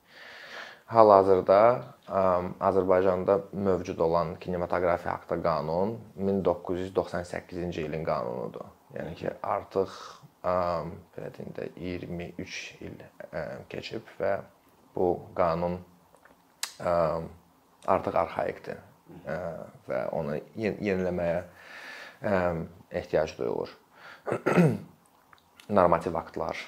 hal-hazırda 0.86 1.60
Azərbaycanda 2.60 3.38
mövcud 3.52 3.98
olan 3.98 4.34
kinematografiya 4.40 5.14
haqqında 5.14 5.42
qanun 5.42 5.96
1998-ci 6.18 7.86
ilin 7.88 8.04
qanunudur. 8.04 8.68
Yəni 8.94 9.14
ki, 9.18 9.30
artıq 9.42 9.94
belə 10.44 11.30
deyim 11.38 11.54
də 11.56 11.70
23 11.80 12.58
il 12.84 13.00
keçib 13.72 14.12
və 14.20 14.36
bu 14.94 15.08
qanun 15.36 15.78
artıq 17.96 18.20
arxaikdir 18.24 18.82
və 19.88 20.04
onu 20.12 20.36
yeniləməyə 20.60 21.40
ehtiyac 23.00 23.38
duyulur. 23.38 23.72
Normativ 25.78 26.16
aktlar 26.20 26.60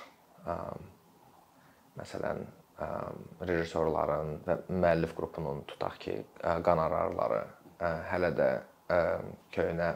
məsələn 2.00 2.46
rejissorların 3.40 4.40
və 4.46 4.56
müəllif 4.68 5.14
qrupunun 5.16 5.62
tutaq 5.70 5.96
ki, 6.02 6.16
qonorarları 6.66 7.42
hələ 8.10 8.30
də 8.36 8.48
köhnə 9.54 9.90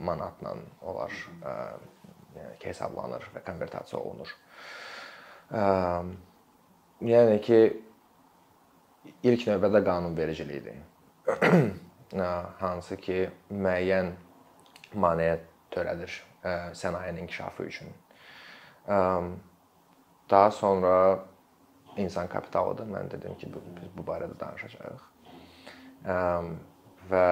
manatla 0.00 0.54
olar 0.86 1.12
yəni 2.36 2.56
ki, 2.60 2.68
hesablanır 2.68 3.26
və 3.34 3.42
konvertasiya 3.46 4.00
olunur. 4.00 4.30
Yəni 7.10 7.40
ki, 7.42 7.60
ilk 9.26 9.46
növbədə 9.48 9.82
qanunvericilikdir. 9.84 10.78
Hansı 12.60 12.96
ki, 13.02 13.18
müəyyən 13.50 14.12
maneə 14.94 15.38
törədir 15.74 16.12
sənayenin 16.74 17.22
inkişafı 17.24 17.62
üçün. 17.66 17.90
Daha 20.30 20.50
sonra 20.50 21.24
insan 22.00 22.28
kapitalıdır. 22.28 22.86
Mən 22.90 23.10
dedim 23.12 23.36
ki, 23.38 23.50
biz 23.54 23.90
bu 23.96 24.04
barədə 24.06 24.36
danışacağıq. 24.40 25.02
Və 27.10 27.26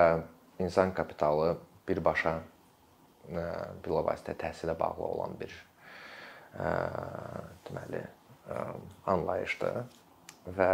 insan 0.64 0.92
kapitalı 0.94 1.56
birbaşa 1.88 2.38
bilavasitə 3.84 4.34
təhsilə 4.40 4.74
bağlı 4.78 5.04
olan 5.04 5.36
bir 5.40 5.52
deməli 7.68 8.02
anlayışdır 9.06 9.82
və 10.56 10.70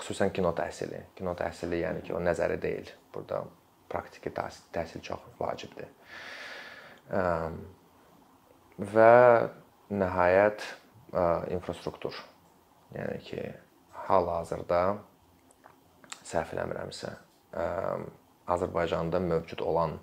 xüsusən 0.00 0.32
kino 0.36 0.52
təhsili. 0.56 1.00
Kino 1.16 1.32
təhsili 1.36 1.80
yəni 1.82 2.04
ki, 2.04 2.14
o 2.16 2.20
nəzəri 2.20 2.60
deyil. 2.60 2.88
Burada 3.14 3.44
praktiki 3.90 4.30
təhsil 4.32 5.00
çox 5.04 5.24
vacibdir. 5.40 5.88
Və 8.80 9.14
nəhayət 9.90 10.62
infrastruktur. 11.56 12.14
Yəni 12.94 13.18
ki, 13.22 13.42
hal-hazırda 14.08 14.80
səhv 16.26 16.54
eləmirəmsə, 16.56 17.12
Azərbaycanda 18.50 19.20
mövcud 19.22 19.62
olan 19.62 19.98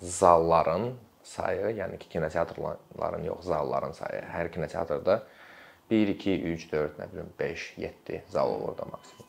zalların 0.00 0.90
sayı, 1.24 1.72
yəni 1.76 1.98
ki, 1.98 2.08
kinoteatrların 2.08 3.24
yox, 3.24 3.44
zalların 3.48 3.92
sayı. 3.96 4.22
Hər 4.32 4.52
kinoteatrda 4.52 5.22
1 5.90 6.08
2 6.14 6.34
3 6.52 6.66
4, 6.72 6.98
nə 7.00 7.08
bilim 7.12 7.32
5, 7.38 7.68
7 7.78 8.22
zal 8.28 8.52
olur 8.52 8.76
da 8.78 8.84
maksimum. 8.92 9.26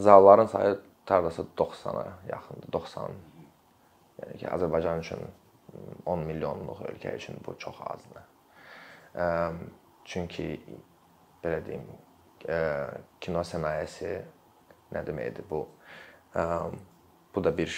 Zalların 0.00 0.48
sayı 0.48 0.78
tərdəsə 1.08 1.44
90-a 1.58 2.06
yaxındır, 2.30 2.72
90. 2.72 3.20
Yəni 4.22 4.40
ki, 4.40 4.48
Azərbaycan 4.56 5.04
üçün 5.04 5.28
10 6.06 6.24
milyonluq 6.28 6.80
ölkə 6.88 7.12
üçün 7.16 7.36
bu 7.46 7.58
çox 7.58 7.76
azdır. 7.92 8.24
Çünki 10.04 10.60
belə 11.44 11.60
deyim, 11.66 11.86
kino 13.20 13.42
sənayesi 13.44 14.12
nə 14.92 15.02
deməkdir 15.06 15.44
bu? 15.50 15.64
Bu 17.34 17.44
da 17.44 17.52
bir 17.56 17.70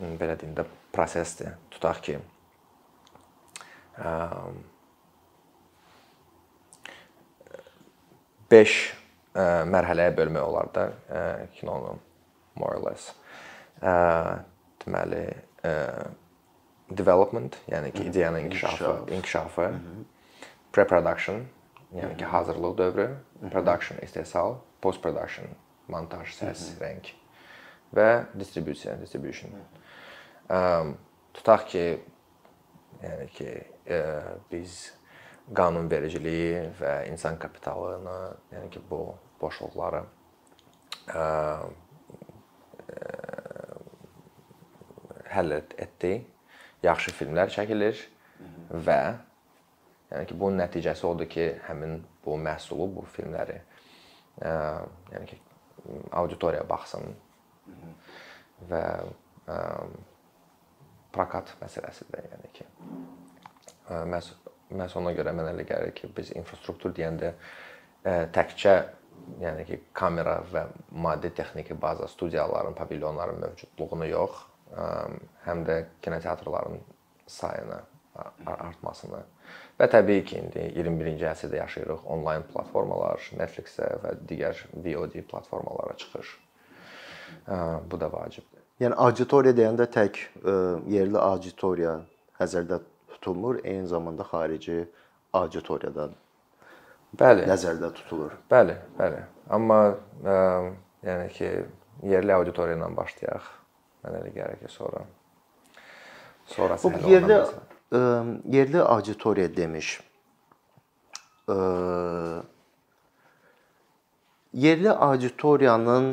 belə 0.00 0.36
deyim 0.38 0.54
də 0.56 0.64
prosesdir. 0.92 1.54
Tutaq 1.72 2.00
ki, 2.04 2.18
beş 8.50 8.76
mərhələyə 9.36 10.12
bölmək 10.16 10.44
olar 10.44 10.68
da 10.74 10.84
kinonu 11.58 11.98
more 12.56 12.78
or 12.78 12.82
less. 12.86 13.12
Deməli, 14.84 15.24
development, 16.88 17.58
yəni 17.68 17.90
ki, 17.92 18.04
ideyanın 18.12 18.46
inkişafı, 18.46 18.92
inkişafı, 19.12 19.72
pre-production, 20.72 21.42
yəni 21.94 22.16
ki, 22.18 22.24
hazırlıq 22.24 22.78
dövrü, 22.78 23.06
production, 23.52 23.98
istehsal, 24.02 24.58
post 24.82 25.02
production, 25.02 25.48
montaj, 25.88 26.32
səs, 26.34 26.66
rəng 26.80 27.06
və 27.94 28.26
distribusiya, 28.38 28.96
distribution. 29.00 29.54
Tutaq 31.36 31.66
ki, 31.70 31.86
yəni 33.04 33.26
ki, 33.36 33.50
biz 34.50 34.78
qanunvericiliyi 35.54 36.72
və 36.80 36.94
insan 37.12 37.38
kapitalını, 37.38 38.18
yəni 38.52 38.70
ki, 38.74 38.82
bu 38.90 39.14
boşluqları 39.40 40.02
həll 45.30 45.54
etdik. 45.60 46.32
Yaxşı 46.82 47.10
filmlər 47.16 47.48
çəkilir 47.50 47.98
və 48.70 49.00
yəni 50.10 50.28
ki, 50.28 50.38
bunun 50.38 50.60
nəticəsi 50.62 51.06
odur 51.08 51.28
ki, 51.30 51.46
həmin 51.66 52.00
bu 52.24 52.38
məhsulu, 52.40 52.88
bu 52.96 53.04
filmləri 53.16 53.60
yəni 54.42 55.26
ki, 55.30 55.38
auditoriya 56.18 56.64
baxsın 56.68 57.14
və 58.70 58.82
prokat 61.14 61.54
məsələsidir, 61.62 62.28
yəni 62.32 62.52
ki. 62.56 62.66
Məhz 64.10 64.32
məhz 64.76 64.96
ona 64.98 65.12
görə 65.14 65.32
mənə 65.36 65.52
elə 65.54 65.64
gəlir 65.66 65.94
ki, 65.94 66.10
biz 66.14 66.32
infrastruktur 66.34 66.94
deyəndə 66.94 67.32
təkcə 68.34 68.74
yəni 69.40 69.64
ki, 69.68 69.80
kamera 69.96 70.40
və 70.52 70.66
maddi 71.02 71.30
texniki 71.34 71.76
baza, 71.80 72.08
studiyaların, 72.10 72.74
pavilyonların 72.78 73.40
mövcudluğunu 73.42 74.10
yox, 74.10 74.42
həm 75.46 75.62
də 75.66 75.78
kinoteatrların 76.02 76.80
sayını 77.26 77.80
artmasını 78.46 79.22
və 79.80 79.88
təbii 79.92 80.24
ki, 80.26 80.40
indi 80.40 80.64
21-ci 80.80 81.26
əsrdə 81.30 81.60
yaşayırıq, 81.60 82.04
onlayn 82.16 82.44
platformalar, 82.52 83.22
Netflix-ə 83.38 83.90
və 84.02 84.14
digər 84.28 84.60
VOD 84.72 85.18
platformalara 85.30 85.96
çıxış. 86.00 86.34
Bu 87.90 88.00
da 88.00 88.10
vacibdir. 88.12 88.62
Yəni 88.80 88.96
auditoriya 89.00 89.54
deyəndə 89.56 89.86
tək 89.92 90.20
yerli 90.92 91.18
auditoriya 91.20 91.98
nəzərdə 92.40 92.80
tutulmur, 93.14 93.60
eyni 93.64 93.88
zamanda 93.88 94.26
xarici 94.28 94.84
auditoriyadan 95.36 96.14
Bəli. 97.16 97.46
nəzərdə 97.48 97.92
tutulur. 97.96 98.34
Bəli, 98.50 98.74
bəli. 98.98 99.22
Amma 99.56 99.78
ə, 100.26 100.34
yəni 101.06 101.28
ki, 101.36 101.52
yerli 102.10 102.34
auditoriya 102.34 102.76
ilə 102.76 102.90
başlayaq. 102.96 103.46
Mənə 104.04 104.20
elə 104.22 104.34
gəlir 104.34 104.60
ki, 104.60 104.72
sonra 104.72 105.06
sonra 106.46 106.76
Bu 106.82 106.92
yerli 107.10 107.40
ə, 107.92 108.00
yerli 108.50 108.82
auditoriya 108.82 109.50
demiş. 109.56 110.00
Ə, 111.48 111.56
yerli 114.52 114.90
auditoriyanın 114.90 116.12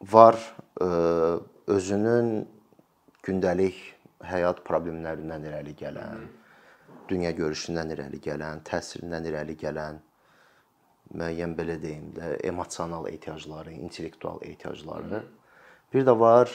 var 0.00 0.38
ə, 0.80 0.88
özünün 1.66 2.32
gündəlik 3.26 3.78
həyat 4.26 4.62
problemlərindən 4.66 5.46
irəli 5.50 5.74
gələn, 5.78 6.26
dünya 7.10 7.32
görüşündən 7.36 7.90
irəli 7.94 8.20
gələn, 8.22 8.62
təsirindən 8.66 9.26
irəli 9.30 9.56
gələn 9.58 9.98
müəyyən 11.14 11.54
belə 11.58 11.76
deyim 11.82 12.10
də, 12.16 12.36
emosional 12.46 13.06
ehtiyacları, 13.08 13.72
intellektual 13.72 14.42
ehtiyacları. 14.42 15.22
Bir 15.94 16.06
də 16.06 16.18
var 16.18 16.50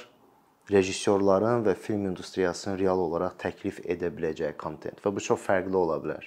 rejissorların 0.72 1.66
və 1.66 1.76
film 1.76 2.06
industriyasının 2.12 2.80
real 2.80 3.00
olaraq 3.00 3.38
təklif 3.42 3.82
edə 3.86 4.12
biləcəyi 4.14 4.56
kontent 4.58 5.02
və 5.04 5.14
bu 5.16 5.24
çox 5.24 5.42
fərqli 5.44 5.76
ola 5.76 5.98
bilər. 6.04 6.24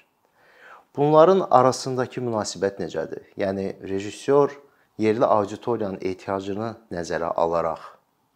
Bunların 0.97 1.47
arasındakı 1.51 2.23
münasibət 2.23 2.79
necədir? 2.79 3.25
Yəni 3.41 3.73
rejissor 3.83 4.53
yerli 4.99 5.27
auditoriyanın 5.27 5.99
ehtiyacını 6.03 6.75
nəzərə 6.95 7.33
alaraq 7.35 7.89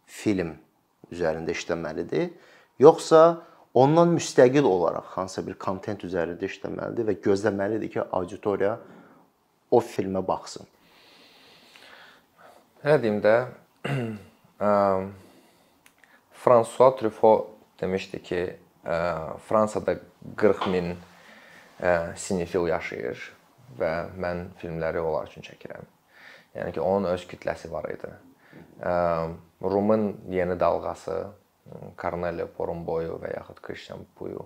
film 0.05 0.57
üzərində 1.13 1.53
işləməlidir, 1.55 2.33
yoxsa 2.81 3.21
ondan 3.73 4.11
müstəqil 4.17 4.67
olaraq 4.67 5.13
hansısa 5.15 5.45
bir 5.47 5.55
kontent 5.61 6.03
üzərində 6.03 6.49
işləməlidir 6.49 7.07
və 7.07 7.15
gözləməlidir 7.23 7.93
ki, 7.93 8.03
auditoriya 8.11 8.75
o 9.71 9.79
filmə 9.79 10.25
baxsın. 10.25 10.67
Nə 12.83 12.99
deyim 13.01 13.23
də, 13.23 13.35
François 16.39 16.95
Truffaut 16.95 17.47
demişdi 17.81 18.23
ki, 18.23 18.55
Fransada 19.47 19.95
40 20.35 20.67
min 20.67 20.95
sinefil 22.15 22.67
yaşayır 22.67 23.19
və 23.79 23.91
mən 24.15 24.45
filmləri 24.61 25.01
onlar 25.03 25.27
üçün 25.27 25.43
çəkirəm. 25.43 25.83
Yəni 26.55 26.71
ki, 26.73 26.81
onun 26.81 27.09
öz 27.11 27.25
kütləsi 27.27 27.71
var 27.71 27.89
idi. 27.91 28.11
Rumun 29.61 30.21
yeni 30.29 30.59
dalğası 30.59 31.27
Cornelio 31.99 32.47
Porumboyu 32.47 33.19
və 33.21 33.35
yaxud 33.35 33.59
Christian 33.61 34.07
Puyu, 34.15 34.45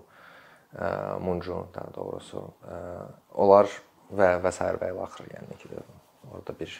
Muncu 1.22 1.60
daha 1.74 1.94
doğrusu, 1.94 2.42
onlar 3.34 3.70
və 4.10 4.34
və 4.42 4.52
s. 4.52 4.66
və 4.82 4.90
ilə 4.90 5.06
axır, 5.06 5.30
yəni 5.30 5.62
ki, 5.62 5.70
orada 6.32 6.58
bir 6.58 6.74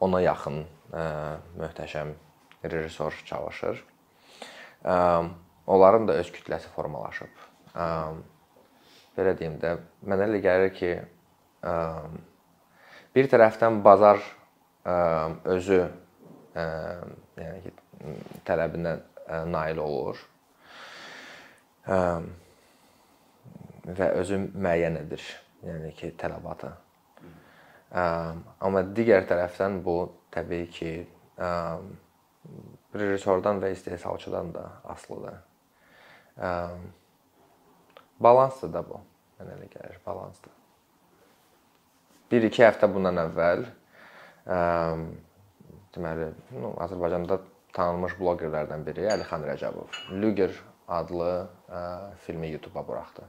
ona 0.00 0.22
yaxın 0.22 0.64
möhtəşəm 1.58 2.14
rejissor 2.64 3.22
çalışır. 3.26 3.84
Onların 4.86 6.08
da 6.08 6.14
öz 6.20 6.30
kütləsi 6.30 6.70
formalaşıb. 6.74 7.42
Belə 9.16 9.32
deyim 9.38 9.56
də, 9.58 9.74
mənə 10.06 10.28
elə 10.28 10.40
gəlir 10.44 10.72
ki, 10.76 10.92
bir 13.16 13.28
tərəfdən 13.32 13.80
bazar 13.84 14.20
özü 15.56 15.80
yəni 16.54 17.60
ki, 17.64 17.72
tələbinə 18.46 18.96
nail 19.50 19.82
olur. 19.82 20.20
Və 23.86 24.10
özü 24.20 24.40
müəyyən 24.52 25.00
edir 25.02 25.24
yəni 25.66 25.92
ki, 25.98 26.12
tələbatı. 26.20 26.70
Amma 27.96 28.82
digər 28.94 29.26
tərəfdən 29.26 29.80
bu 29.82 29.98
təbii 30.34 30.70
ki, 30.70 30.92
rejissordan 33.00 33.60
və 33.62 33.72
istehsalçıdan 33.74 34.54
da 34.54 34.64
asılıdır. 34.84 35.38
Balansdır 38.20 38.72
da 38.72 38.82
bu. 38.88 39.00
Mənə 39.40 39.56
elə 39.58 39.68
gəlir, 39.72 39.98
balansdır. 40.06 40.52
1-2 42.32 42.64
həftə 42.64 42.88
bundan 42.92 43.20
əvvəl 43.26 43.66
deməli, 45.96 46.30
ну, 46.56 46.72
Azərbaycanda 46.82 47.38
tanınmış 47.76 48.16
bloqerlərdən 48.20 48.84
biri 48.86 49.06
Əlixan 49.12 49.44
Rəcəbov 49.46 50.00
Luger 50.16 50.52
adlı 50.88 51.30
ə, 51.68 51.80
filmi 52.24 52.50
YouTube-a 52.54 52.84
buraxdı 52.86 53.26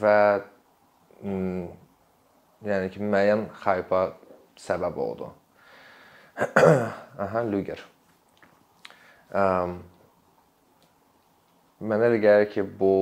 və 0.00 0.16
yəni 2.66 2.90
ki, 2.92 3.00
müəyyən 3.00 3.46
xaypa 3.62 4.00
səbəb 4.60 4.98
oldu. 5.00 5.30
Aha, 7.24 7.42
Luger. 7.44 7.80
Mənə 11.84 12.06
elə 12.08 12.20
gəlir 12.22 12.46
ki, 12.48 12.64
bu 12.80 12.92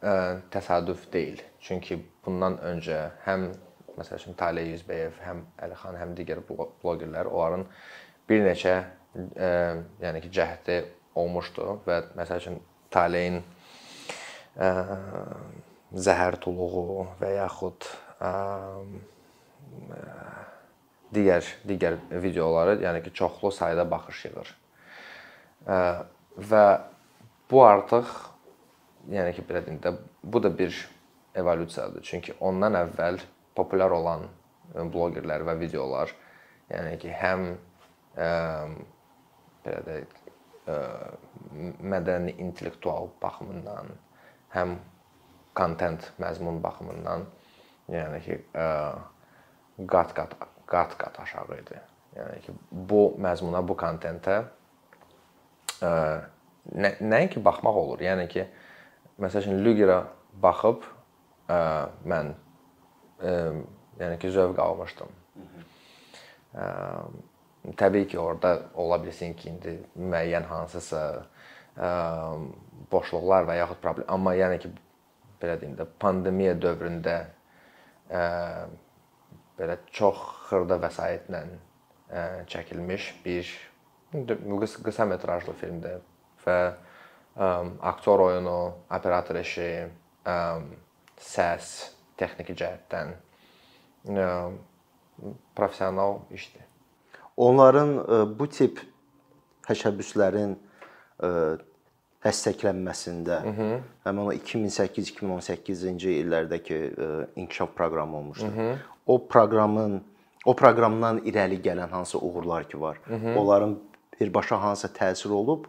ə, 0.00 0.14
təsadüf 0.52 1.02
deyil. 1.12 1.42
Çünki 1.60 1.98
bundan 2.24 2.56
öncə 2.70 3.02
həm 3.26 3.50
məsəl 3.98 4.16
üçün 4.22 4.38
Taleh 4.40 4.70
Yüzbəyev, 4.70 5.20
həm 5.26 5.44
Əlixan, 5.66 5.98
həm 6.00 6.16
digər 6.16 6.40
bloqerlər 6.48 7.28
onların 7.28 7.66
bir 8.30 8.44
neçə 8.46 8.74
ə, 8.80 9.52
yəni 10.00 10.24
ki, 10.24 10.32
cəhdi 10.40 10.80
olmuşdu 11.20 11.82
və 11.84 12.02
məsəl 12.16 12.40
üçün 12.40 12.60
Talehin 12.94 13.42
ə, 14.56 14.72
zəhər 16.08 16.40
tuluğu 16.40 17.10
və 17.20 17.34
yaxud 17.36 17.92
ə, 18.24 18.32
digər 21.14 21.46
digər 21.66 21.98
videoları, 22.10 22.78
yəni 22.84 23.02
ki, 23.04 23.12
çoxlu 23.14 23.50
sayda 23.54 23.84
baxış 23.90 24.24
yığır. 24.28 24.52
Və 26.50 26.64
bu 27.50 27.64
artıq 27.66 28.12
yəni 29.10 29.34
ki, 29.36 29.44
belə 29.48 29.64
deyim 29.66 29.80
də, 29.82 29.94
bu 30.24 30.42
da 30.42 30.52
bir 30.58 30.76
evolyusiyadır. 31.34 32.02
Çünki 32.02 32.34
ondan 32.40 32.78
əvvəl 32.78 33.20
populyar 33.56 33.94
olan 33.94 34.28
bloqerlər 34.74 35.44
və 35.48 35.56
videolar, 35.60 36.12
yəni 36.70 36.96
ki, 37.02 37.10
həm 37.10 37.48
ə, 38.16 38.30
belə 39.64 39.82
deyək, 39.88 40.16
ə, 40.70 40.78
mədəni 41.82 42.36
intellektual 42.38 43.10
baxımından, 43.22 43.90
həm 44.54 44.78
kontent 45.58 46.12
məzmun 46.22 46.60
baxımından 46.62 47.26
yəni 47.90 48.20
ki, 48.24 48.38
qat-qat 49.90 50.36
qat-qat 50.70 51.20
aşağı 51.22 51.58
idi. 51.60 51.80
Yəni 52.16 52.40
ki, 52.44 52.54
bu 52.72 53.02
məzmuna, 53.22 53.62
bu 53.66 53.76
kontentə 53.78 54.40
nə, 55.80 56.92
nəinki 57.00 57.42
baxmaq 57.44 57.78
olur. 57.84 58.02
Yəni 58.04 58.26
ki, 58.32 58.46
məsəl 59.22 59.44
üçün 59.44 59.62
Lugerə 59.64 60.00
baxıb 60.42 60.84
ə, 61.50 61.60
mən 62.10 62.32
ə, 63.22 63.34
yəni 64.02 64.18
ki, 64.20 64.32
zövq 64.34 64.60
almışdım. 64.64 65.16
Ə, 66.58 66.66
təbii 67.78 68.08
ki, 68.10 68.18
orada 68.18 68.56
ola 68.74 68.98
bilsin 69.02 69.36
ki, 69.38 69.54
indi 69.54 69.76
müəyyən 69.98 70.48
hansısa 70.50 71.04
ə, 71.78 71.90
boşluqlar 72.90 73.46
və 73.48 73.60
yaxud 73.60 73.82
problem, 73.84 74.10
amma 74.10 74.34
yəni 74.38 74.60
ki, 74.62 74.74
belə 75.40 75.58
deyim 75.60 75.78
də, 75.78 75.86
pandemiya 76.02 76.58
dövründə 76.58 77.18
ə, 78.10 78.24
belə 79.60 79.76
çox 79.92 80.20
xırda 80.48 80.78
vəsaitlə 80.80 81.42
ə, 81.44 82.22
çəkilmiş 82.50 83.10
bir 83.24 83.50
qısa, 84.12 84.80
qısa 84.86 85.06
metrajlı 85.10 85.54
filmdir 85.60 86.00
və 86.44 86.58
ə, 86.70 87.50
aktyor 87.92 88.24
oyunu, 88.30 88.56
operator 88.88 89.40
işi, 89.42 89.68
ə, 90.24 90.36
səs, 91.20 91.70
texniki 92.20 92.56
cəhətdən 92.56 93.14
ə, 94.16 94.28
professional 95.56 96.22
işdir. 96.32 96.64
Onların 97.36 97.96
ə, 98.00 98.22
bu 98.36 98.48
tip 98.50 98.80
təşəbbüslərin 99.68 100.56
ə, 100.56 101.30
dəstəklənməsində 102.24 103.40
həmin 104.04 104.26
o 104.26 104.32
2008-2018-ci 104.36 106.16
illərdəki 106.20 106.76
e, 106.76 107.08
inkişaf 107.40 107.74
proqramı 107.76 108.16
olmuşdu. 108.16 108.46
Hı 108.56 108.60
-hı. 108.60 108.74
O 109.06 109.28
proqramın 109.28 110.02
o 110.44 110.56
proqramdan 110.56 111.18
irəli 111.18 111.60
gələn 111.62 111.88
hansı 111.90 112.18
uğurlar 112.18 112.68
ki 112.68 112.80
var, 112.80 112.98
Hı 113.04 113.14
-hı. 113.14 113.36
onların 113.36 113.78
birbaşa 114.20 114.62
hansı 114.62 114.86
təsir 114.86 115.32
olub, 115.32 115.64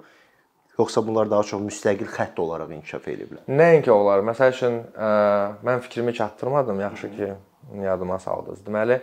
yoxsa 0.79 1.07
bunlar 1.07 1.31
daha 1.31 1.43
çox 1.43 1.61
müstəqil 1.61 2.07
xətt 2.17 2.39
olaraq 2.39 2.71
inkişaf 2.75 3.07
ediblər? 3.07 3.43
Nəinki 3.47 3.91
onlar. 3.91 4.19
Məsəl 4.19 4.51
üçün 4.51 4.73
ə, 4.73 4.83
e, 5.07 5.67
mən 5.67 5.79
fikrimi 5.79 6.13
çatdırmadım, 6.13 6.79
yaxşı 6.79 7.07
Hı 7.07 7.11
-hı. 7.11 7.15
ki 7.15 7.83
yadıma 7.83 8.19
saldınız. 8.19 8.59
Deməli 8.67 9.01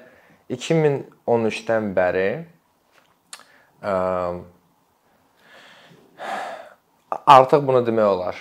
2013-dən 0.51 1.95
bəri 1.95 2.45
ə, 3.83 3.93
e, 3.93 4.58
Artıq 7.29 7.61
bunu 7.69 7.83
demək 7.85 8.07
olar. 8.09 8.39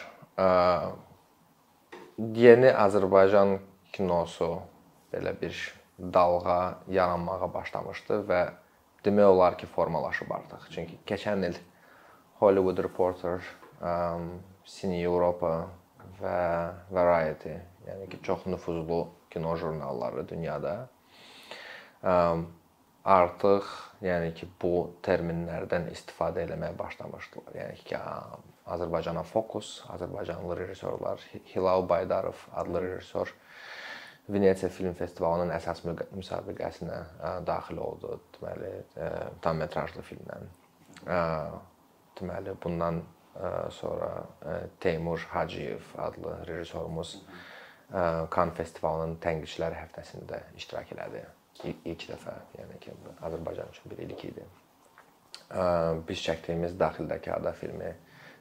Yeni 2.39 2.69
Azərbaycan 2.71 3.58
kinosu 3.91 4.47
belə 5.12 5.34
bir 5.41 5.58
dalğa 6.00 6.86
yaranmağa 6.95 7.50
başlamışdı 7.52 8.21
və 8.30 8.39
demək 9.04 9.28
olar 9.34 9.60
ki, 9.60 9.67
formalaşıb 9.76 10.32
artıq. 10.32 10.69
Çünki 10.71 11.02
keçən 11.10 11.43
il 11.50 11.60
Hollywood 12.39 12.80
Reporter, 12.88 13.43
Cine 14.63 15.02
Europa 15.02 15.52
və 16.23 16.39
Variety, 16.91 17.60
yəni 17.91 18.08
ki, 18.13 18.23
çox 18.23 18.47
nüfuzlu 18.47 19.04
kino 19.30 19.56
jurnalları 19.60 20.30
dünyada 20.30 20.78
artıq 23.04 23.67
yəni 24.00 24.32
ki, 24.39 24.47
bu 24.62 24.93
terminlərdən 25.04 25.91
istifadə 25.91 26.47
etməyə 26.47 26.78
başlamışdılar. 26.80 27.65
Yəni 27.65 27.84
ki, 27.84 28.00
Azərbaycana 28.73 29.23
fokus, 29.23 29.84
Azərbaycanlı 29.93 30.58
rejissorlar, 30.60 31.21
Hilal 31.53 31.86
Baydarov 31.89 32.47
adlı 32.56 32.82
rejissor 32.84 33.34
Venesiya 34.27 34.69
Film 34.69 34.95
Festivalının 34.97 35.53
əsas 35.56 35.86
müsabiqəsinə 35.88 36.97
daxil 37.47 37.80
oldu. 37.80 38.17
Deməli, 38.36 38.71
tam 39.41 39.62
metrajlı 39.63 40.03
filmlə. 40.03 40.41
Deməli, 42.19 42.56
bundan 42.63 43.03
sonra 43.71 44.12
Teymur 44.84 45.27
Hacıyev 45.32 45.93
adlı 45.97 46.34
rejissorumuz 46.47 47.21
Kan 48.34 48.49
festivalının 48.51 49.13
tənqidçiləri 49.23 49.77
həftəsində 49.80 50.41
iştirak 50.60 50.89
elədi. 50.91 51.21
İlk 51.71 52.01
dəfə, 52.10 52.34
yəni 52.58 52.80
ki, 52.84 52.91
Azərbaycan 53.23 53.71
üçün 53.71 53.93
bir 53.93 54.01
ilk 54.03 54.25
idi. 54.27 54.43
Biz 56.10 56.23
çəkdiyimiz 56.25 56.75
Daxildəki 56.75 57.32
ada 57.32 57.53
filmi 57.56 57.93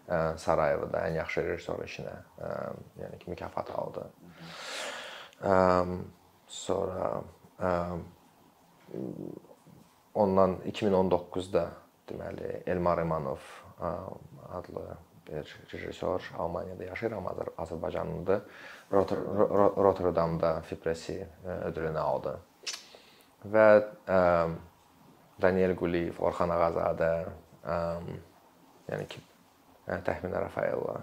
Sarayevda 0.09 1.03
ən 1.09 1.17
yaxşı 1.19 1.43
rejissor 1.47 1.83
işinə, 1.83 2.15
yəni 3.01 3.19
ki, 3.19 3.31
mükafat 3.31 3.71
aldı. 3.75 4.05
Sonra 6.47 7.09
ondan 10.15 10.57
2019-da 10.71 11.67
deməli 12.09 12.63
Elmar 12.67 12.99
Emanov 13.03 13.51
adlı 14.53 14.87
bir 15.27 15.57
rejissor 15.73 16.33
Almaniyada 16.39 16.85
yaşayır, 16.85 17.13
amma 17.13 17.35
Azərbaycanlıdır. 17.59 18.41
Rotterdamda 18.93 20.61
Fipresi 20.61 21.27
ödülünü 21.65 21.99
aldı. 21.99 22.39
Və 23.47 23.67
ə, 24.09 24.21
Daniel 25.43 25.75
Quliyev, 25.79 26.19
Orxan 26.23 26.51
Ağazadə, 26.55 27.11
ə, 27.63 27.77
yəni 28.89 29.07
ki, 29.11 29.21
Təxminə 29.87 30.43
Rafaelova 30.43 31.01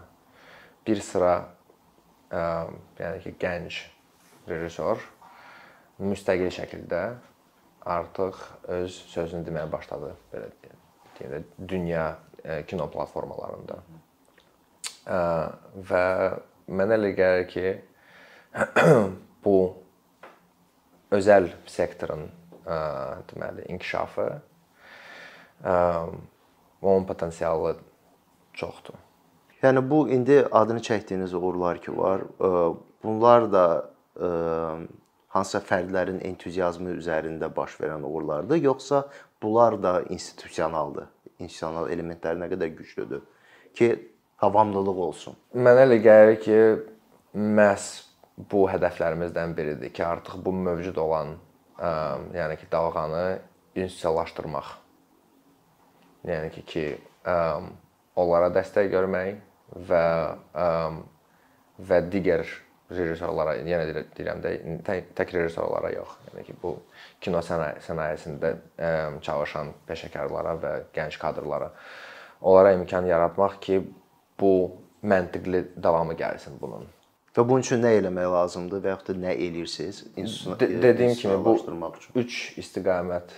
bir 0.83 0.99
sıra 1.03 1.35
ə, 2.33 2.41
yəni 2.99 3.21
ki, 3.23 3.35
gənc 3.39 3.79
rejissor 4.49 4.99
müstəqil 6.03 6.51
şəkildə 6.51 7.03
artıq 7.93 8.39
öz 8.75 8.95
sözünü 9.13 9.47
deməyə 9.47 9.69
başladı 9.71 10.13
belə 10.33 10.49
deyək 10.63 11.31
də 11.31 11.41
dünya 11.69 12.05
kino 12.67 12.89
platformalarında. 12.91 13.77
Və 15.89 16.05
mənə 16.67 16.97
elə 16.97 17.11
gəlir 17.15 17.47
ki, 17.51 17.67
bu 19.45 19.57
özəl 21.13 21.49
sektorun 21.69 22.27
deməli 23.29 23.67
inkişafı 23.71 24.27
onun 26.81 27.05
potensialı 27.07 27.77
çoxdur. 28.53 28.95
Yəni 29.63 29.83
bu 29.89 30.09
indi 30.09 30.43
adını 30.51 30.79
çəkdiyiniz 30.79 31.33
uğurlar 31.33 31.81
ki 31.81 31.97
var, 31.97 32.21
bunlar 33.03 33.51
da 33.51 33.65
hansısa 35.33 35.61
fərdlərin 35.65 36.19
entuziazmı 36.27 36.97
üzərində 36.99 37.49
baş 37.55 37.77
verən 37.81 38.03
uğurlardır, 38.05 38.59
yoxsa 38.61 39.07
bunlar 39.43 39.77
da 39.83 39.93
institusionaldır? 40.09 41.07
İnstitusional 41.39 41.89
elementləri 41.91 42.39
nə 42.39 42.49
qədər 42.51 42.75
güclüdür 42.77 43.23
ki, 43.75 43.89
davamlılıq 44.41 44.99
olsun. 45.07 45.37
Mənə 45.55 45.87
elə 45.87 45.99
gəlir 46.03 46.37
ki, 46.43 46.59
məhz 47.33 47.87
bu 48.51 48.67
hədəflərimizdən 48.69 49.55
biridir 49.57 49.93
ki, 49.93 50.05
artıq 50.05 50.37
bu 50.45 50.53
mövcud 50.53 50.99
olan, 51.01 51.35
ə, 51.79 51.91
yəni 52.37 52.59
ki, 52.61 52.69
dalğanı 52.71 53.23
institusionallaşdırmaq. 53.75 54.73
Yəni 56.29 56.51
ki, 56.53 56.65
ki 56.69 56.85
ə, 57.25 57.37
onlara 58.19 58.51
dəstək 58.53 58.91
görmək 58.93 59.41
və 59.89 60.03
ə, 60.53 60.67
və 61.83 61.99
digər 62.13 62.45
rejissorlara, 62.93 63.55
yenə 63.65 64.05
deyirəm 64.13 64.41
də, 64.43 64.53
tək, 64.85 65.31
rejissorlara 65.33 65.89
yox. 65.95 66.17
Yəni 66.29 66.45
ki, 66.45 66.55
bu 66.61 66.75
kino 67.23 67.41
sənaye, 67.41 67.79
sənayesində 67.85 68.53
ə, 68.53 68.91
çalışan 69.25 69.71
peşəkarlara 69.87 70.57
və 70.61 70.73
gənc 70.93 71.17
kadrlara 71.21 71.71
onlara 72.43 72.73
imkan 72.75 73.05
yaratmaq 73.07 73.59
ki, 73.63 73.79
bu 74.39 74.53
məntiqli 75.03 75.63
davamı 75.83 76.15
gəlsin 76.19 76.59
bunun. 76.61 76.85
Və 77.33 77.45
bunun 77.47 77.63
üçün 77.65 77.81
nə 77.81 77.95
eləmək 77.97 78.27
lazımdır 78.29 78.83
və 78.83 78.91
yaxud 78.91 79.09
da 79.09 79.21
nə 79.23 79.31
eləyirsiniz? 79.33 80.03
De 80.59 80.67
dediyim 80.83 81.15
kimi 81.17 81.37
bu 81.45 81.55
3 82.19 82.41
istiqamət 82.61 83.33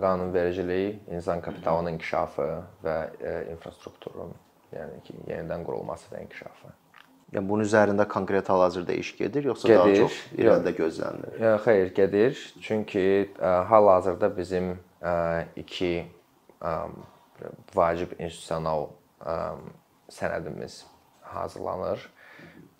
qanunvericilik, 0.00 1.02
insan 1.10 1.40
kapitalının 1.40 1.96
inkişafı 1.96 2.48
və 2.84 2.96
infrastrukturun, 3.54 4.32
yəni 4.72 5.02
ki, 5.06 5.14
yenidən 5.30 5.64
qurulması 5.66 6.14
və 6.14 6.22
inkişafı. 6.26 6.70
Yəni 7.32 7.48
bunun 7.48 7.64
üzərində 7.64 8.04
konkret 8.08 8.48
hal-hazırda 8.52 8.92
iş 8.92 9.14
gedir, 9.16 9.44
yoxsa 9.48 9.68
gedir. 9.68 9.78
daha 9.78 9.94
çox 10.04 10.16
irəlidə 10.36 10.72
gözlənilir? 10.76 11.38
Yox, 11.40 11.62
xeyr, 11.64 11.94
gedir. 11.96 12.40
Çünki 12.60 13.04
hal-hazırda 13.40 14.36
bizim 14.36 14.78
iki 15.56 16.06
vacib 17.74 18.12
institusional 18.18 18.90
sənədimiz 20.12 20.82
hazırlanır. 21.22 22.04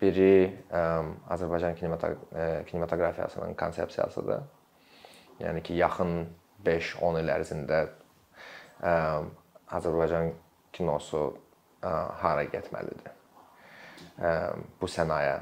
Biri 0.01 0.53
Azərbaycan 1.33 1.73
kinematografiyasının 2.69 3.53
konsepsiyasıdır. 3.57 4.41
Yəni 5.41 5.63
ki, 5.63 5.73
yaxın 5.81 6.27
5-10 6.65 7.19
il 7.21 7.31
ərzində 7.33 7.79
ə, 7.83 8.93
Azərbaycan 9.77 10.31
kinosu 10.75 11.23
ə, 11.29 11.93
hara 12.23 12.45
getməlidir? 12.51 13.13
Ə, 14.17 14.33
bu 14.79 14.89
sənaye, 14.89 15.39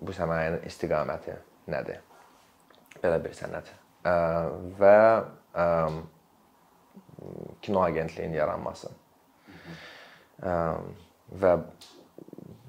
bu 0.00 0.16
sənayenin 0.16 0.66
istiqaməti 0.68 1.36
nədir? 1.72 2.02
Belə 3.02 3.20
bir 3.22 3.36
sənəd. 3.36 3.70
Ə, 4.08 4.16
və 4.80 4.96
ə, 5.54 5.68
kino 7.62 7.82
agentliyinin 7.86 8.40
yaranması. 8.40 8.92
Ə, 10.42 10.54
və 11.42 11.56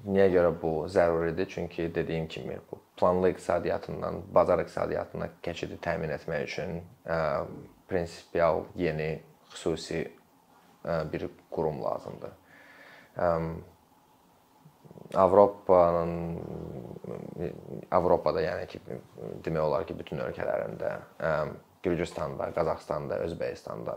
Niyə 0.04 0.26
görə 0.34 0.50
bu 0.60 0.70
zəruridir? 0.92 1.48
Çünki 1.48 1.86
dediyim 1.94 2.26
kimi 2.28 2.58
bu 2.70 2.78
planlı 2.96 3.30
iqtisadiyyatından 3.30 4.22
bazar 4.34 4.60
iqtisadiyyatına 4.60 5.28
keçidi 5.42 5.78
təmin 5.80 6.12
etmək 6.12 6.44
üçün 6.44 6.74
ə, 7.08 7.16
prinsipial 7.90 8.64
yeni 8.78 9.12
xüsusi 9.52 10.02
ə, 10.04 11.04
bir 11.12 11.28
qurum 11.52 11.82
lazımdır. 11.84 12.34
Ə, 13.14 13.30
Avropanın 15.14 16.40
Avropada, 17.94 18.42
yəni 18.42 18.66
ki, 18.70 18.80
demək 19.44 19.62
olar 19.62 19.84
ki, 19.86 19.94
bütün 19.98 20.22
ölkələrində, 20.24 20.90
Gürcüstanda, 21.84 22.48
Qazaxstanda, 22.56 23.20
Özbəkistanda, 23.26 23.96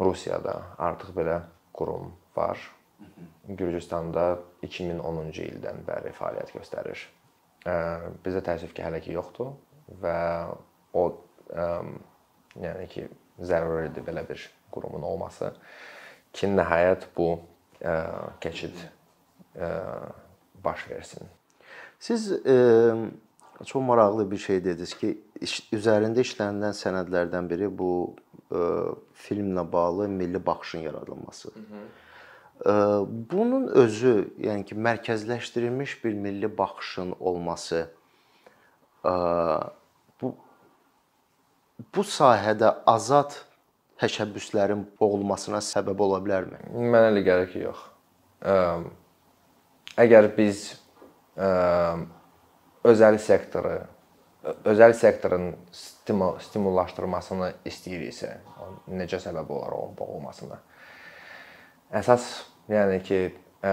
Rusiyada 0.00 0.56
artıq 0.82 1.14
belə 1.16 1.38
qurum 1.76 2.10
var 2.36 2.60
Gürcüstanda 3.48 4.26
2010-cu 4.64 5.46
ildən 5.46 5.84
bəri 5.86 6.12
fəaliyyət 6.16 6.52
göstərir. 6.56 7.06
Bizdə 8.24 8.42
təəssüf 8.44 8.74
ki, 8.76 8.84
hələ 8.84 9.00
ki 9.04 9.14
yoxdur 9.16 9.54
və 10.02 10.18
o 10.96 11.06
yəni 11.54 12.88
ki, 12.92 13.08
zəruridir 13.38 14.04
belə 14.06 14.24
bir 14.28 14.42
qurumun 14.72 15.02
olması 15.02 15.52
ki, 16.32 16.48
nəhayət 16.56 17.08
bu 17.16 17.38
keçid 18.40 18.76
baş 20.64 20.90
versin. 20.90 21.28
Siz 21.98 22.32
e, 22.46 22.94
çox 23.64 23.82
maraqlı 23.82 24.30
bir 24.30 24.36
şey 24.36 24.64
dediniz 24.64 24.94
ki, 24.98 25.12
iş, 25.40 25.60
üzərində 25.72 26.20
işlənilən 26.20 26.74
sənədlərdən 26.76 27.48
biri 27.50 27.70
bu 27.78 28.16
e, 28.52 28.60
filmlə 29.26 29.64
bağlı 29.72 30.08
milli 30.08 30.46
baxışın 30.46 30.78
yaradılması. 30.78 31.48
Hı 31.48 31.60
-hı. 31.60 31.86
Bunun 33.30 33.68
özü, 33.68 34.28
yəni 34.40 34.64
ki, 34.64 34.74
mərkəzləşdirilmiş 34.74 36.04
bir 36.04 36.12
milli 36.12 36.58
baxışın 36.58 37.14
olması 37.20 37.90
bu 39.04 39.85
bu 41.94 42.04
sahədə 42.06 42.72
azad 42.88 43.34
təşəbbüslərin 44.00 44.84
boğulmasına 45.00 45.62
səbəb 45.64 46.00
ola 46.06 46.20
bilərmi? 46.24 46.62
Mənə 46.72 47.10
elə 47.12 47.24
gəlir 47.26 47.52
ki, 47.52 47.64
yox. 47.66 47.84
Əgər 49.96 50.30
biz 50.36 50.66
özəl 52.86 53.20
sektoru 53.22 53.78
özəl 54.64 54.94
sektorun 54.94 55.50
stimul 55.74 56.38
stimullaşdırmasını 56.42 57.48
istəyiriksə, 57.66 58.30
necə 58.94 59.18
səbəb 59.22 59.50
olar 59.50 59.74
onun 59.74 59.96
boğulmasına? 59.98 60.58
Əsas 61.98 62.26
yəni 62.70 63.00
ki, 63.06 63.20
ə, 63.66 63.72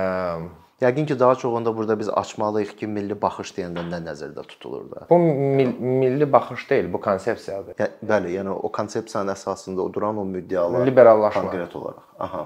Yəqin 0.81 1.05
ki, 1.05 1.19
daha 1.19 1.35
çox 1.35 1.53
onda 1.53 1.77
burada 1.77 1.99
biz 1.99 2.09
açmalıyıq 2.09 2.73
ki, 2.79 2.87
milli 2.87 3.15
baxış 3.21 3.53
deyəndə 3.57 3.83
nə 3.87 3.99
nəzərdə 4.03 4.43
tutulur 4.47 4.89
da? 4.91 5.05
Bu 5.09 5.19
mil 5.19 5.69
milli 5.79 6.31
baxış 6.31 6.69
deyil, 6.69 6.89
bu 6.93 6.99
konsepsiyadır. 7.01 7.77
Yə 7.79 7.87
bəli, 8.09 8.33
yəni 8.37 8.51
o 8.51 8.71
konsepsiyanın 8.71 9.31
əsasında 9.35 9.79
o 9.85 9.93
duran 9.93 10.17
o 10.17 10.25
müddəalar 10.27 10.85
liberallaşma 10.85 11.41
konkret 11.45 11.75
olaraq. 11.75 12.09
Aha. 12.19 12.43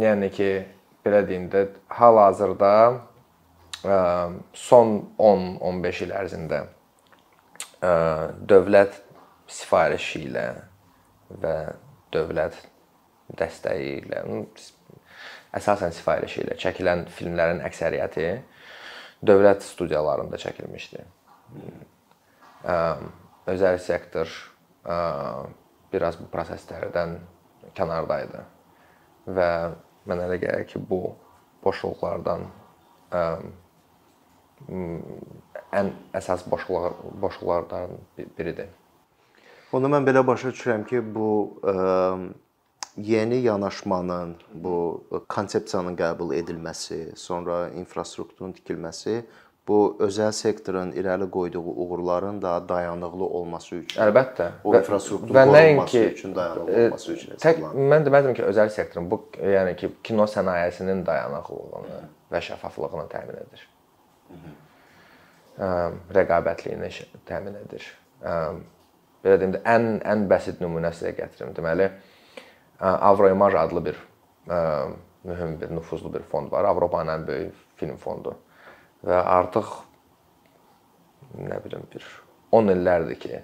Yəni 0.00 0.30
ki, 0.34 0.50
belə 1.06 1.22
deyim 1.28 1.46
də, 1.52 1.66
hal-hazırda 2.00 2.72
son 4.52 4.96
10-15 5.18 6.02
il 6.04 6.10
ərzində 6.12 6.64
dövlət 8.50 8.98
sifarişi 9.50 10.26
ilə 10.26 10.48
və 11.40 11.54
dövlət 12.12 12.58
dəstəyi 13.38 14.00
ilə 14.02 14.24
əsasən 15.56 15.94
sifarişi 15.96 16.44
ilə 16.44 16.56
çəkilən 16.60 17.06
filmlərin 17.14 17.62
əksəriyyəti 17.66 18.28
dövlət 19.26 19.64
studiyalarında 19.66 20.38
çəkilmişdi. 20.40 21.04
Özəl 23.50 23.78
sektor 23.82 24.30
biraz 25.92 26.18
bu 26.20 26.28
proseslərdən 26.32 27.16
kənardaydı 27.76 28.44
və 29.30 29.50
mənə 30.08 30.28
elə 30.28 30.38
gəlir 30.42 30.66
ki, 30.70 30.80
bu 30.90 31.14
boşluqlardan 31.64 32.46
ən 35.80 35.90
əsas 36.16 36.44
boşluqlar 36.50 36.96
boşluqlardan 37.22 37.96
biridir. 38.38 38.70
Onu 39.72 39.90
mən 39.92 40.06
belə 40.06 40.22
başa 40.26 40.50
düşürəm 40.50 40.86
ki, 40.88 41.02
bu 41.14 41.28
ə, 41.62 41.74
yeni 42.96 43.42
yanaşmanın, 43.44 44.34
bu 44.54 45.04
konsepsiyanın 45.28 45.96
qəbul 45.96 46.34
edilməsi, 46.38 47.16
sonra 47.16 47.68
infrastrukturun 47.78 48.52
tikilməsi 48.56 49.22
bu 49.68 49.78
özəl 50.02 50.32
sektorun 50.34 50.90
irəli 50.98 51.28
qoyduğu 51.30 51.60
uğurların 51.60 52.42
da 52.42 52.68
dayanıqlı 52.68 53.24
olması 53.24 53.76
üçün. 53.76 54.02
Əlbəttə. 54.02 54.48
O 54.64 54.74
infrastruktur 54.74 55.34
və 55.36 55.44
qorunması 55.46 55.98
üçün 55.98 56.34
dayanıqlı 56.34 56.84
olması 56.86 57.12
üçün. 57.12 57.36
Tək 57.44 57.60
mən 57.92 58.06
demədim 58.08 58.34
ki, 58.34 58.42
özəl 58.48 58.72
sektorun 58.74 59.10
bu 59.10 59.20
yəni 59.38 59.76
ki, 59.76 59.92
kino 60.04 60.26
sənayesinin 60.26 61.04
dayanıqlılığını 61.06 62.00
və 62.32 62.42
şəffaflığını 62.48 63.06
təmin 63.12 63.38
edir. 63.44 63.66
Rəqabətliyini 66.18 66.90
təmin 67.28 67.60
edir. 67.62 67.86
Belə 69.20 69.36
deyim 69.38 69.54
də 69.54 69.62
ən 69.68 69.90
ən 70.08 70.26
bəsit 70.30 70.62
nümunə 70.64 70.90
sizə 70.96 71.12
gətirim. 71.14 71.52
Deməli, 71.54 71.90
Avroimaj 72.80 73.54
adlı 73.54 73.84
bir 73.84 73.96
mühüm 75.24 75.60
bir 75.60 75.70
nüfuzlu 75.70 76.14
bir 76.14 76.22
fond 76.22 76.52
var. 76.52 76.64
Avropanın 76.64 77.12
ən 77.12 77.26
böyük 77.26 77.54
film 77.76 77.96
fondu. 77.96 78.34
Və 79.04 79.16
artıq 79.20 79.68
nə 81.40 81.60
bilim 81.64 81.84
bir 81.92 82.06
10 82.52 82.72
illərdir 82.74 83.18
ki, 83.20 83.42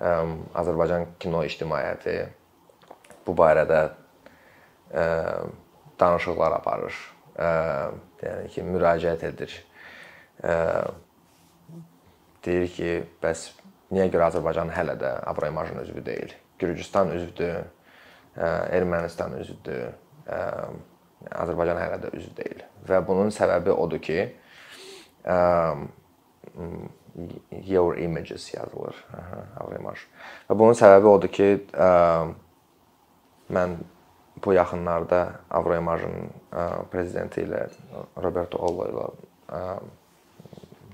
Azərbaycan 0.00 1.06
kino 1.20 1.42
ictimaiyyəti 1.44 2.14
bu 3.26 3.34
barədə 3.36 3.80
danışıqlar 6.00 6.56
aparır. 6.60 6.94
Yəni 8.20 8.48
ki, 8.54 8.64
müraciət 8.64 9.24
edir. 9.32 9.56
Deyir 12.44 12.70
ki, 12.76 12.92
bəs 13.22 13.50
niyə 13.92 14.08
görə 14.12 14.30
Azərbaycan 14.30 14.72
hələ 14.72 14.96
də 15.00 15.16
Avroimajın 15.32 15.82
üzvü 15.82 16.04
deyil? 16.06 16.32
Gürcüstan 16.60 17.10
üzvdür, 17.16 17.64
Ermənistan 18.40 19.36
üzvdür. 19.40 19.92
Azərbaycan 21.36 21.76
hələ 21.76 21.98
də 22.00 22.10
üzv 22.16 22.32
deyil. 22.38 22.62
Və 22.88 23.00
bunun 23.04 23.28
səbəbi 23.34 23.74
odur 23.76 24.00
ki, 24.00 24.30
your 27.68 27.98
images 28.00 28.46
yazılır. 28.54 28.96
Avroimaj. 29.60 30.06
Və 30.48 30.56
bunun 30.56 30.78
səbəbi 30.78 31.10
odur 31.10 31.32
ki, 31.34 31.48
mən 33.52 33.76
bu 34.40 34.56
yaxınlarda 34.56 35.20
Avroimajın 35.52 36.30
prezidenti 36.90 37.44
ilə 37.44 37.66
Roberto 38.22 38.56
Ollo 38.64 38.88
ilə 38.88 39.06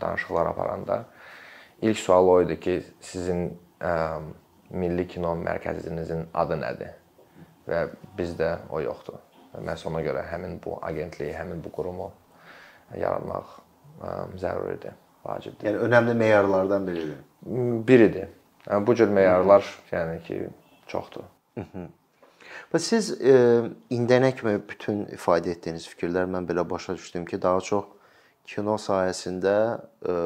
danışıqlar 0.01 0.51
aparanda 0.51 1.05
ilk 1.87 1.99
sual 2.03 2.29
o 2.29 2.41
idi 2.43 2.59
ki, 2.61 2.81
sizin 3.01 3.53
Milli 4.71 5.07
Kino 5.07 5.37
Mərkəzinizin 5.39 6.27
adı 6.35 6.57
nədir? 6.59 7.06
Və 7.67 7.87
bizdə 8.19 8.53
o 8.71 8.81
yoxdur. 8.81 9.19
Məhz 9.65 9.87
ona 9.89 10.03
görə 10.05 10.27
həmin 10.31 10.59
bu 10.63 10.77
agentliyi, 10.85 11.33
həmin 11.35 11.63
bu 11.65 11.73
qurumu 11.73 12.11
yaratmaq 12.95 13.57
zəruridir, 14.39 14.95
vacibdir. 15.25 15.71
Yəni 15.71 15.85
önəmli 15.89 16.15
meyarlardan 16.15 16.87
biridir. 16.87 17.21
Biridir. 17.89 18.29
Yəni 18.67 18.87
bu 18.87 18.95
cür 18.99 19.09
meyarlar, 19.09 19.67
yəni 19.93 20.21
ki, 20.27 20.41
çoxdur. 20.91 21.27
Və 22.73 22.81
siz 22.83 23.13
e, 23.21 23.35
indiyənə 23.95 24.33
kimi 24.37 24.57
bütün 24.69 25.05
ifadə 25.15 25.53
etdiyiniz 25.55 25.87
fikirlər 25.91 26.29
mən 26.31 26.49
belə 26.49 26.65
başa 26.69 26.97
düşdüm 26.99 27.25
ki, 27.29 27.41
daha 27.43 27.61
çox 27.65 27.87
kino 28.47 28.77
sahəsində 28.81 29.57
e, 30.07 30.17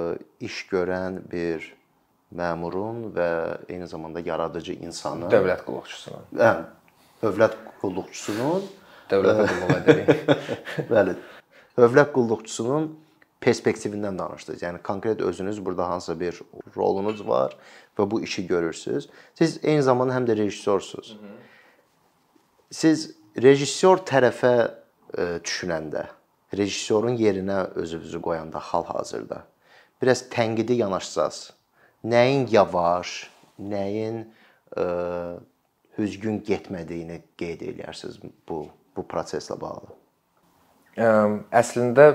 iş 0.46 0.64
görən 0.72 1.20
bir 1.30 1.66
məmurun 2.36 3.08
və 3.14 3.30
eyni 3.68 3.88
zamanda 3.90 4.22
yaradıcı 4.24 4.76
insanın, 4.86 5.30
dövlət 5.32 5.64
qulluqçusunun. 5.66 6.28
Hə, 6.38 6.50
dövlət 7.22 7.56
qulluqçusunun 7.80 8.66
dövlətə 9.10 9.46
qulluq 9.50 9.76
edirik. 9.78 10.32
Bəli. 10.90 11.16
Dövlət 11.78 12.12
qulluqçusunun 12.16 12.90
perspektivindən 13.40 14.18
danışdınız. 14.20 14.62
Yəni 14.62 14.82
konkret 14.84 15.20
özünüz 15.24 15.64
burada 15.64 15.88
hansısa 15.88 16.18
bir 16.20 16.40
rolunuz 16.76 17.22
var 17.26 17.56
və 17.98 18.10
bu 18.10 18.20
işi 18.22 18.46
görürsüz. 18.46 19.08
Siz 19.34 19.58
eyni 19.62 19.82
zamanda 19.82 20.14
həm 20.14 20.28
də 20.28 20.36
rejissorsunuz. 20.42 21.14
Siz 22.70 23.10
rejissor 23.40 24.04
tərəfə 24.06 24.54
e, 25.16 25.24
düşünəndə, 25.44 26.04
rejissorun 26.56 27.16
yerinə 27.18 27.64
özünüzü 27.80 28.20
qoyanda 28.22 28.60
hal-hazırda 28.70 29.44
biraz 30.02 30.22
tənqidi 30.32 30.78
yanaşsaz, 30.80 31.50
nəyin 32.04 32.46
yavaş, 32.50 33.30
nəyin 33.60 34.22
ə, 34.76 34.84
düzgün 36.00 36.40
getmədiyini 36.48 37.20
qeyd 37.40 37.62
edərsiniz 37.70 38.18
bu 38.48 38.64
bu 38.96 39.04
proseslə 39.06 39.56
bağlı? 39.60 39.92
Əslində 41.54 42.06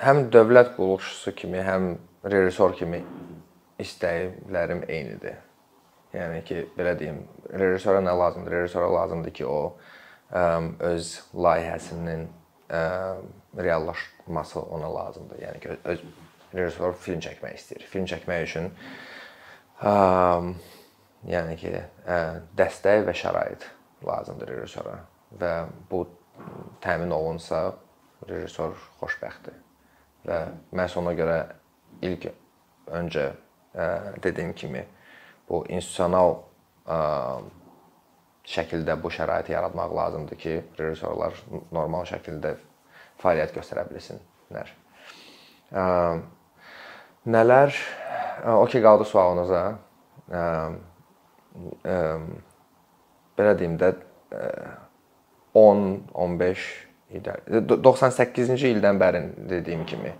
həm 0.00 0.28
dövlət 0.32 0.74
qulluqçusu 0.76 1.34
kimi, 1.36 1.58
həm 1.64 1.96
rejissor 2.30 2.76
kimi 2.78 3.02
istəklərim 3.82 4.84
eynidir. 4.88 5.40
Yəni 6.16 6.42
ki, 6.48 6.62
belə 6.78 6.94
deyim, 6.98 7.24
rejissora 7.50 8.00
nə 8.04 8.14
lazımdır? 8.16 8.54
Rejissora 8.60 8.92
lazımdır 8.94 9.34
ki, 9.36 9.46
o 9.46 9.76
öz 10.92 11.10
layihəsinin 11.34 12.26
reallaşması 13.58 14.60
ona 14.60 14.94
lazımdır. 14.94 15.42
Yəni 15.42 15.60
ki, 15.60 15.76
öz 15.84 16.06
rejissor 16.54 16.96
film 17.02 17.20
çəkmək 17.26 17.58
istəyir. 17.58 17.84
Film 17.90 18.08
çəkmək 18.08 18.46
üçün 18.48 18.70
yəni 21.26 21.56
ki, 21.60 21.72
dəstək 22.58 23.04
və 23.06 23.14
şərait 23.16 23.66
lazımdır 24.06 24.52
rejissora 24.52 24.98
və 25.40 25.52
bu 25.90 26.04
təmin 26.84 27.12
olunsa 27.14 27.70
rejissor 28.28 28.76
xoşbəxtdir. 29.00 29.56
Və 30.26 30.38
məhz 30.76 30.96
ona 31.00 31.14
görə 31.16 31.38
ilk 32.06 32.28
öncə 32.94 33.30
dediyim 34.22 34.54
kimi 34.56 34.84
bu 35.48 35.64
institusional 35.68 36.36
şəkildə 38.46 38.96
bu 39.02 39.10
şəraiti 39.10 39.54
yaratmaq 39.54 39.94
lazımdır 39.96 40.38
ki, 40.38 40.56
rejissorlar 40.78 41.34
normal 41.74 42.06
şəkildə 42.06 42.54
fəaliyyət 43.22 43.56
göstərə 43.56 43.86
bilsinlər. 43.90 44.72
Nələr? 47.26 47.80
Okay 48.62 48.82
qaldı 48.82 49.04
sualınıza. 49.10 49.62
Belə 53.36 53.54
deyim 53.58 53.76
də 53.80 53.92
10, 55.56 55.86
15 56.12 56.66
illər 57.16 57.44
98-ci 57.48 58.72
ildən 58.74 58.98
bəri 59.00 59.22
dediyim 59.50 59.84
kimi. 59.88 60.12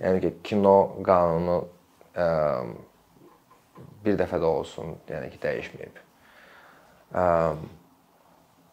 Yəni 0.00 0.22
ki, 0.22 0.30
kino 0.52 0.76
qanunu 1.04 1.58
ə, 2.16 2.28
bir 4.04 4.16
dəfə 4.20 4.40
də 4.40 4.48
olsun, 4.48 4.94
yəni 5.10 5.28
ki, 5.34 5.40
dəyişməyib. 5.42 6.00
Ə, 7.12 7.26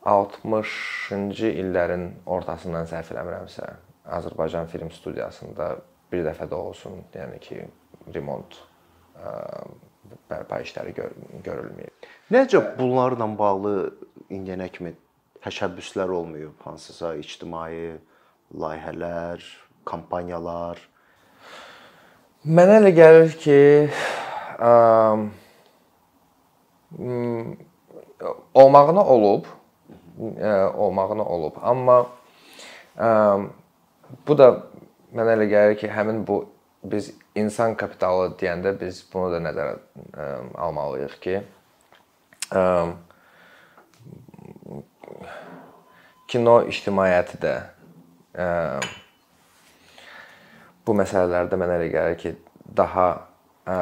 60-cı 0.07 1.51
illərin 1.63 2.07
ortasından 2.37 2.87
səhv 2.87 3.11
eləmirəmsə, 3.15 3.67
Azərbaycan 4.17 4.69
film 4.71 4.93
studiyasında 4.95 5.73
bir 6.11 6.23
dəfə 6.29 6.47
də 6.47 6.55
olsun, 6.55 7.01
yəni 7.15 7.41
ki, 7.43 7.59
remont 8.15 8.61
ə, 9.19 9.33
bərpa 10.29 10.59
işləri 10.63 10.93
gör 10.97 11.13
görülməyib. 11.45 12.07
Necə 12.33 12.61
bunlarla 12.77 13.27
bağlı 13.39 13.73
indiyənə 14.29 14.69
kimi 14.73 14.93
təşəbbüslər 15.45 16.11
olmayıb, 16.11 16.55
hansısa 16.65 17.13
ictimai 17.21 17.97
layihələr, 18.57 19.43
kampaniyalar? 19.87 20.81
Mənə 22.47 22.79
elə 22.81 22.93
gəlir 22.95 23.35
ki, 23.41 23.59
ə, 24.59 24.71
olmağına 28.63 29.05
olub, 29.15 29.47
ə, 30.19 30.53
olmağına 30.73 31.25
olub, 31.37 31.59
amma 31.61 32.01
ə, 32.95 33.09
bu 34.27 34.37
da 34.39 34.51
mənə 35.15 35.37
elə 35.37 35.49
gəlir 35.51 35.79
ki, 35.81 35.91
həmin 35.91 36.23
bu 36.27 36.45
biz 36.87 37.11
insan 37.37 37.75
kapitalı 37.77 38.31
deyəndə 38.39 38.73
biz 38.79 39.03
bunu 39.13 39.31
da 39.35 39.41
nəzərə 39.45 39.75
ə, 39.77 40.27
almalıyıq 40.65 41.15
ki, 41.23 41.35
ə, 42.51 42.63
kino 46.31 46.57
ictimaiyyəti 46.71 47.39
də 47.43 47.53
ə, 48.37 48.49
bu 50.87 50.95
məsələlərdə 50.97 51.59
mənə 51.59 51.79
elə 51.79 51.87
gəlir 51.93 52.19
ki, 52.21 52.33
daha 52.77 53.07
ə, 53.67 53.79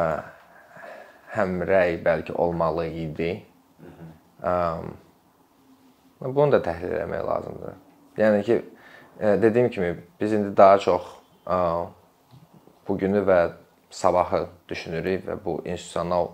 həmrəy 1.35 1.99
bəlkə 2.05 2.37
olmalı 2.41 2.87
idi. 3.05 3.33
Ə, 4.45 4.55
bunu 6.25 6.51
da 6.55 6.61
təhlil 6.63 6.95
etmək 7.01 7.27
lazımdır. 7.27 7.77
Yəni 8.19 8.47
ki, 8.47 8.63
dediyim 9.43 9.69
kimi 9.69 9.91
biz 10.19 10.33
indi 10.33 10.55
daha 10.57 10.79
çox 10.79 11.13
ə, 11.45 11.59
bu 12.87 12.97
günü 12.97 13.21
və 13.25 13.39
sabahı 13.89 14.45
düşünürük 14.69 15.25
və 15.27 15.37
bu 15.45 15.59
institusional 15.65 16.29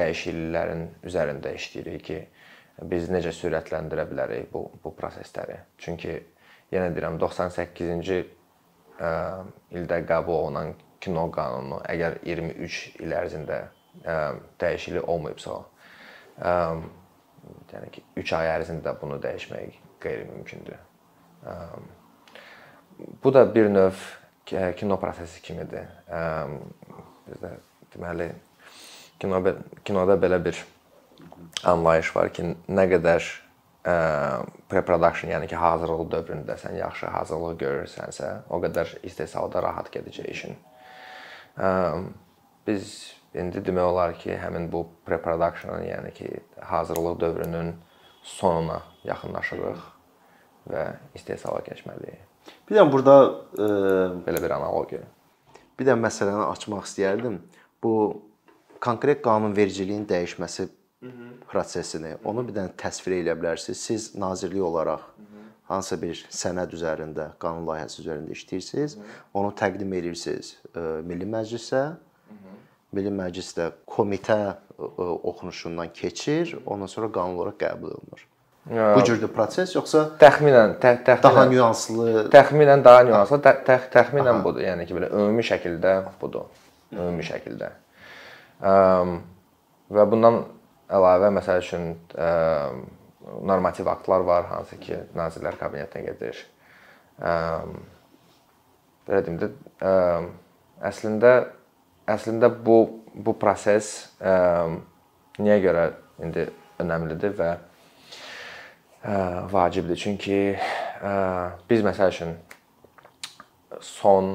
dəyişikliklərin 0.00 0.86
üzərində 1.06 1.54
işləyirik 1.56 2.04
ki, 2.04 2.18
biz 2.90 3.10
necə 3.12 3.32
sürətləndirə 3.36 4.06
bilərik 4.08 4.52
bu 4.52 4.66
bu 4.84 4.94
prosesləri. 4.96 5.58
Çünki 5.78 6.14
yenə 6.72 6.92
deyirəm 6.94 7.18
98-ci 7.20 8.20
ildə 9.76 10.00
qəbul 10.08 10.36
olunan 10.36 10.74
kino 11.00 11.26
qanunu 11.32 11.80
əgər 11.88 12.20
23 12.24 12.80
il 13.04 13.14
ərzində 13.16 13.60
dəyişiklik 14.60 15.08
olmayıbsa, 15.08 15.56
yəni 17.72 17.88
ki, 17.94 18.04
3 18.22 18.34
ay 18.40 18.52
ərzində 18.56 18.94
bunu 19.00 19.16
dəyişmək 19.22 19.80
qeyri-mümkündür. 20.04 20.78
Bu 23.24 23.34
da 23.34 23.44
bir 23.54 23.68
növ 23.70 23.98
kino 24.76 24.96
prosesi 25.00 25.42
kimidir. 25.42 25.86
Ə, 26.10 26.20
bizdə 27.28 27.52
deməli 27.94 28.30
kino 29.20 29.42
kinoda 29.84 30.16
belə 30.20 30.40
bir 30.44 30.58
anlayış 31.68 32.10
var 32.16 32.32
ki, 32.34 32.46
nə 32.68 32.86
qədər 32.90 33.26
ə, 33.84 33.94
pre-production, 34.70 35.30
yəni 35.34 35.50
ki, 35.50 35.58
hazırlıq 35.60 36.08
dövründə 36.14 36.56
sən 36.60 36.78
yaxşı 36.80 37.12
hazırlıq 37.14 37.60
görürsənsə, 37.60 38.32
o 38.50 38.60
qədər 38.62 38.96
istehsalda 39.06 39.62
rahat 39.64 39.90
gedəcək 39.94 40.30
işin. 40.34 40.58
Biz 42.66 42.90
indi 43.40 43.62
demək 43.66 43.92
olar 43.92 44.16
ki, 44.18 44.32
həmin 44.40 44.70
bu 44.72 44.86
pre-production, 45.06 45.84
yəni 45.86 46.14
ki, 46.16 46.32
hazırlıq 46.72 47.20
dövrünün 47.20 47.74
sonuna 48.22 48.82
yaxınlaşırıq 49.04 49.86
və 50.70 50.88
istehsala 51.16 51.62
keçməliyik. 51.66 52.29
Bir 52.68 52.78
də 52.78 52.84
burada 52.92 53.16
ə, 53.26 53.68
belə 54.26 54.42
bir 54.42 54.56
analogiya. 54.56 55.04
Bir 55.78 55.88
də 55.88 55.96
məsələni 55.98 56.44
açmaq 56.50 56.84
istəyərdim. 56.88 57.40
Bu 57.82 57.94
konkret 58.80 59.22
qanunvericiliyin 59.24 60.06
dəyişməsi 60.08 60.68
prosesini, 61.48 62.14
onu 62.24 62.44
bir 62.48 62.56
dənə 62.58 62.74
təsvir 62.76 63.20
edə 63.22 63.34
bilərsiniz. 63.38 63.80
Siz 63.80 64.10
nazirlik 64.20 64.62
olaraq 64.62 65.06
hansısa 65.70 65.96
bir 66.02 66.20
sənəd 66.34 66.74
üzərində, 66.76 67.30
qanun 67.40 67.64
layihəsi 67.68 68.02
üzərində 68.02 68.34
işləyirsiniz, 68.34 68.96
onu 69.34 69.52
təqdim 69.56 69.92
edirsiniz 70.00 70.56
Milli 71.06 71.28
Məclisə. 71.30 71.84
Milli 72.92 73.12
Məclisdə 73.14 73.70
komitə 73.86 74.58
oxunuşundan 74.78 75.92
keçir, 75.94 76.56
ondan 76.66 76.90
sonra 76.90 77.08
qanun 77.14 77.38
olaraq 77.38 77.60
qəbul 77.62 77.94
olunur. 77.94 78.26
Bu 78.68 79.00
cürdür 79.04 79.30
proses 79.32 79.72
yoxsa 79.74 80.02
təxminən 80.20 80.74
tə, 80.82 80.92
təxminən 81.06 81.22
daha 81.24 81.44
nüanslı, 81.48 82.24
təxminən 82.30 82.82
daha 82.84 83.04
nüanslı, 83.08 83.38
tə, 83.42 83.54
tə, 83.66 83.76
təxminən 83.90 84.42
budur. 84.44 84.62
Yəni 84.66 84.84
ki, 84.86 84.96
belə 84.98 85.08
ümumi 85.16 85.44
şəkildə 85.48 85.94
budur. 86.20 86.50
Ümumi 86.92 87.24
şəkildə. 87.24 87.70
Ə, 88.60 88.74
və 89.96 90.04
bundan 90.12 90.42
əlavə 90.92 91.30
məsəl 91.38 91.64
üçün 91.64 91.86
ə, 92.12 92.28
normativ 93.48 93.88
aktlar 93.90 94.26
var, 94.28 94.50
hansı 94.52 94.76
ki, 94.82 95.00
Nazirlər 95.16 95.56
Kabinetinə 95.58 96.10
gedir. 96.10 96.44
Ə, 97.16 97.32
belə 99.08 99.22
deyim 99.24 99.40
də, 99.40 99.50
ə, 99.80 99.96
əslində 100.92 101.32
əslində 102.10 102.52
bu 102.52 102.78
bu 103.10 103.34
proses 103.40 103.90
ə, 104.22 104.68
niyə 105.42 105.58
görə 105.64 105.88
indi 106.22 106.46
önəmlidir 106.80 107.34
və 107.40 107.50
vacibdir? 109.52 109.96
Çünki 109.96 110.38
ə, 110.56 111.12
biz 111.70 111.84
məsəl 111.86 112.12
üçün 112.12 112.34
son 113.80 114.34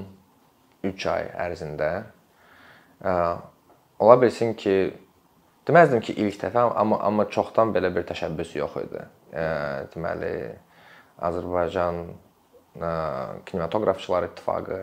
3 0.86 1.08
ay 1.12 1.28
ərzində 1.48 1.90
ə, 3.02 3.16
ola 4.02 4.18
bilsin 4.22 4.56
ki, 4.58 4.78
Deməzdim 5.66 6.02
ki, 6.06 6.14
ilk 6.22 6.38
dəfə, 6.44 6.62
amma 6.78 7.00
amma 7.08 7.26
çoxdan 7.34 7.72
belə 7.74 7.90
bir 7.94 8.04
təşəbbüs 8.06 8.52
yox 8.60 8.76
idi. 8.84 9.02
E, 9.34 9.46
deməli 9.96 10.34
Azərbaycan 11.26 12.02
e, 12.06 12.92
kinematoqrafçılar 13.50 14.28
İttifaqı, 14.28 14.78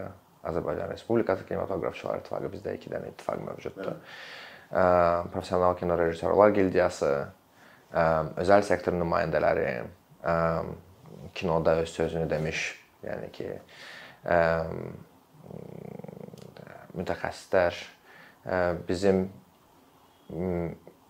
Azərbaycan 0.50 0.90
Respublikası 0.90 1.46
Kinematoqrafçılar 1.46 2.18
İttifaqı 2.24 2.50
bizdə 2.56 2.74
2 2.80 2.90
dənə 2.96 3.12
ittifaq 3.12 3.44
mövcuddur. 3.46 3.92
E, 3.92 4.82
professional 5.30 5.78
kino 5.78 5.98
rejissorlar 5.98 6.50
gildiyası, 6.58 7.12
e, 7.12 7.41
özəl 7.92 8.64
sektor 8.66 8.96
nümayəndələri, 8.96 9.66
e, 10.24 10.36
kinoda 11.34 11.76
öz 11.82 11.90
sözünü 11.90 12.30
demiş, 12.30 12.64
yəni 13.04 13.30
ki, 13.34 13.50
e, 14.24 14.38
mütəxəssislər 16.96 17.78
bizim 18.88 19.24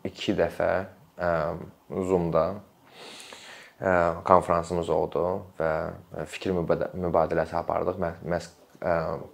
2 0.05 0.35
dəfə 0.39 0.71
Zoom-da 1.91 2.45
konfransımız 4.27 4.91
oldu 4.95 5.25
və 5.59 5.71
fikir 6.31 6.55
mübadiləsi 6.55 7.57
apardıq 7.59 7.99
məhz 8.03 8.51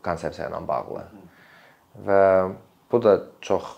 konsepsiya 0.05 0.49
ilə 0.49 0.61
bağlı. 0.69 1.05
Və 2.07 2.23
bu 2.93 3.03
da 3.03 3.19
çox 3.41 3.77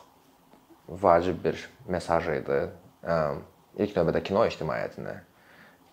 vacib 0.89 1.43
bir 1.45 1.69
mesaj 1.89 2.29
idi. 2.37 2.61
İlk 3.81 3.97
növbədə 3.97 4.21
kino 4.25 4.43
ictimaiyyətinə 4.49 5.15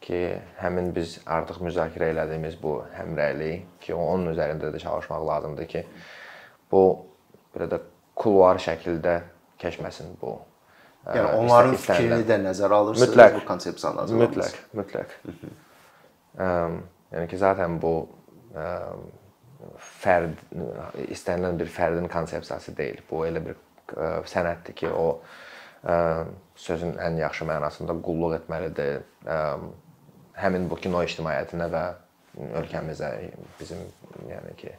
ki, 0.04 0.20
həmin 0.60 0.92
biz 0.96 1.18
artıq 1.26 1.62
müzakirə 1.66 2.12
elədiyimiz 2.14 2.58
bu 2.62 2.82
həmrəylik 2.98 3.80
ki, 3.84 3.94
onun 3.96 4.34
üzərində 4.34 4.72
də 4.74 4.82
çalışmaq 4.84 5.24
lazımdır 5.30 5.70
ki, 5.72 5.84
bu 6.72 6.84
belə 7.56 7.70
də 7.72 7.80
kulvar 8.18 8.60
şəkildə 8.62 9.18
keçməsin 9.62 10.18
bu. 10.22 10.36
Yəni 11.08 11.40
onların 11.40 11.78
fikrini 11.80 12.28
də 12.28 12.40
nəzərə 12.44 12.82
alırsınız 12.82 13.08
mütləq, 13.08 13.38
bu 13.38 13.46
konsepsiyanı 13.48 14.04
hazırlamaqda. 14.04 14.50
Mütləq, 14.82 15.18
mütləq. 15.32 15.56
Ə, 16.36 16.48
yəni 17.16 17.32
ki, 17.32 17.40
zaten 17.40 17.80
bu 17.82 17.94
ə, 18.52 18.68
fərd 20.04 20.44
istənilən 21.08 21.62
bir 21.62 21.72
fərdin 21.72 22.12
konsepsiyası 22.12 22.76
deyil. 22.78 23.00
Bu 23.10 23.24
elə 23.30 23.46
bir 23.48 23.56
ə, 23.96 24.12
sənətdir 24.28 24.76
ki, 24.84 24.92
o 24.92 25.08
ə, 25.16 25.47
sözün 26.56 26.98
ən 27.00 27.20
yaxşı 27.22 27.46
mənasında 27.46 27.96
qulluq 28.04 28.36
etməlidir. 28.42 29.02
Həmin 30.38 30.68
bu 30.70 30.76
kino 30.76 31.02
ictimaiyyətinə 31.06 31.70
və 31.74 31.84
ölkəmizə, 32.62 33.12
bizim 33.60 33.80
yəni 34.30 34.54
ki, 34.60 34.74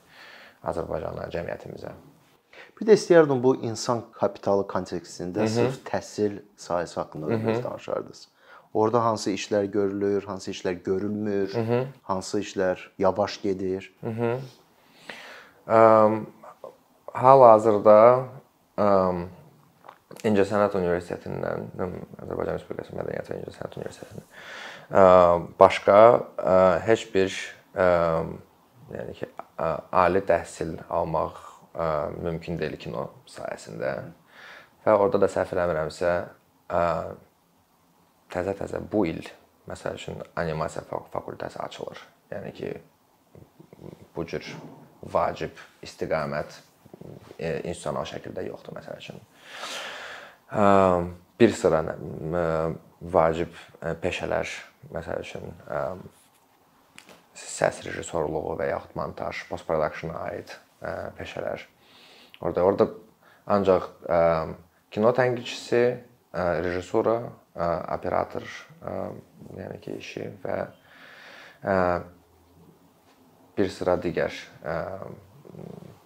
Azərbaycana, 0.69 1.29
cəmiyyətimizə. 1.33 1.93
Bir 2.79 2.87
də 2.87 2.95
istəyərdim 2.99 3.41
bu 3.43 3.55
insan 3.67 4.03
kapitalı 4.15 4.67
kontekstində 4.67 5.41
Hı 5.41 5.45
-hı. 5.45 5.55
sırf 5.55 5.81
təhsil 5.87 6.39
sahəsi 6.59 6.95
haqqında 7.01 7.27
da 7.29 7.47
biraz 7.47 7.65
danışardınız. 7.65 8.29
Orda 8.75 9.05
hansı 9.05 9.31
işlər 9.31 9.65
görülür, 9.65 10.25
hansı 10.25 10.51
işlər 10.51 10.83
görülmür, 10.83 11.55
Hı 11.55 11.59
-hı. 11.59 11.87
hansı 12.03 12.41
işlər 12.41 12.79
yavaş 12.99 13.43
gedir? 13.43 13.95
Hı 14.01 14.11
-hı. 14.11 14.39
Um, 16.07 16.27
hal-hazırda 17.13 18.25
um, 18.79 19.29
İncəsənət 20.27 20.75
Universitetindən, 20.75 21.69
Azərbaycan 22.25 22.57
Respublikası 22.59 22.97
Mədəniyyət 22.97 23.29
və 23.31 23.37
İncəsənət 23.43 23.77
Universitetindən 23.79 24.27
başqa 25.61 25.99
heç 26.87 27.05
bir 27.15 27.35
yəni 28.95 29.15
ki, 29.19 29.29
ali 29.93 30.23
təhsil 30.27 30.79
almaq 30.89 31.39
mümkün 32.25 32.59
deyil 32.59 32.79
kino 32.81 33.09
sahəsində. 33.29 33.95
Və 34.85 34.95
orada 34.97 35.21
da 35.21 35.29
səhv 35.31 35.53
eləmirəmsə 35.55 36.13
təzə-təzə 38.33 38.81
bu 38.93 39.05
il 39.11 39.23
məsəl 39.69 39.99
üçün 40.01 40.23
animasiya 40.41 40.87
fakültəsi 41.13 41.61
açılır. 41.61 42.01
Yəni 42.33 42.55
ki 42.57 42.73
bu 44.17 44.25
cür 44.27 44.49
vacib 45.13 45.61
istiqamət 45.85 46.57
institusional 47.39 48.09
şəkildə 48.09 48.49
yoxdur 48.49 48.75
məsəl 48.81 48.99
üçün. 48.99 49.21
Bir 50.49 51.53
sıra 51.53 51.83
vacib 53.03 53.53
peşələr 54.03 54.49
məsəl 54.95 55.21
üçün 55.21 55.53
səs 57.39 57.83
rejissorluğu 57.85 58.57
və 58.59 58.71
yaxud 58.71 58.97
montaj, 58.99 59.45
post 59.51 59.67
production-a 59.69 60.23
aid 60.31 60.55
ə, 60.81 61.11
peşələr. 61.19 61.63
Orda 62.41 62.65
orada 62.65 62.87
ancaq 63.55 63.91
kino 64.95 65.13
tənqidçisi, 65.15 65.83
ə, 66.33 66.47
rejissora, 66.65 67.19
operator, 67.95 68.45
yəni 69.59 69.79
ki, 69.83 69.97
işi 69.99 70.29
və 70.45 70.57
bir 73.59 73.71
sıra 73.75 73.97
digər 73.99 74.35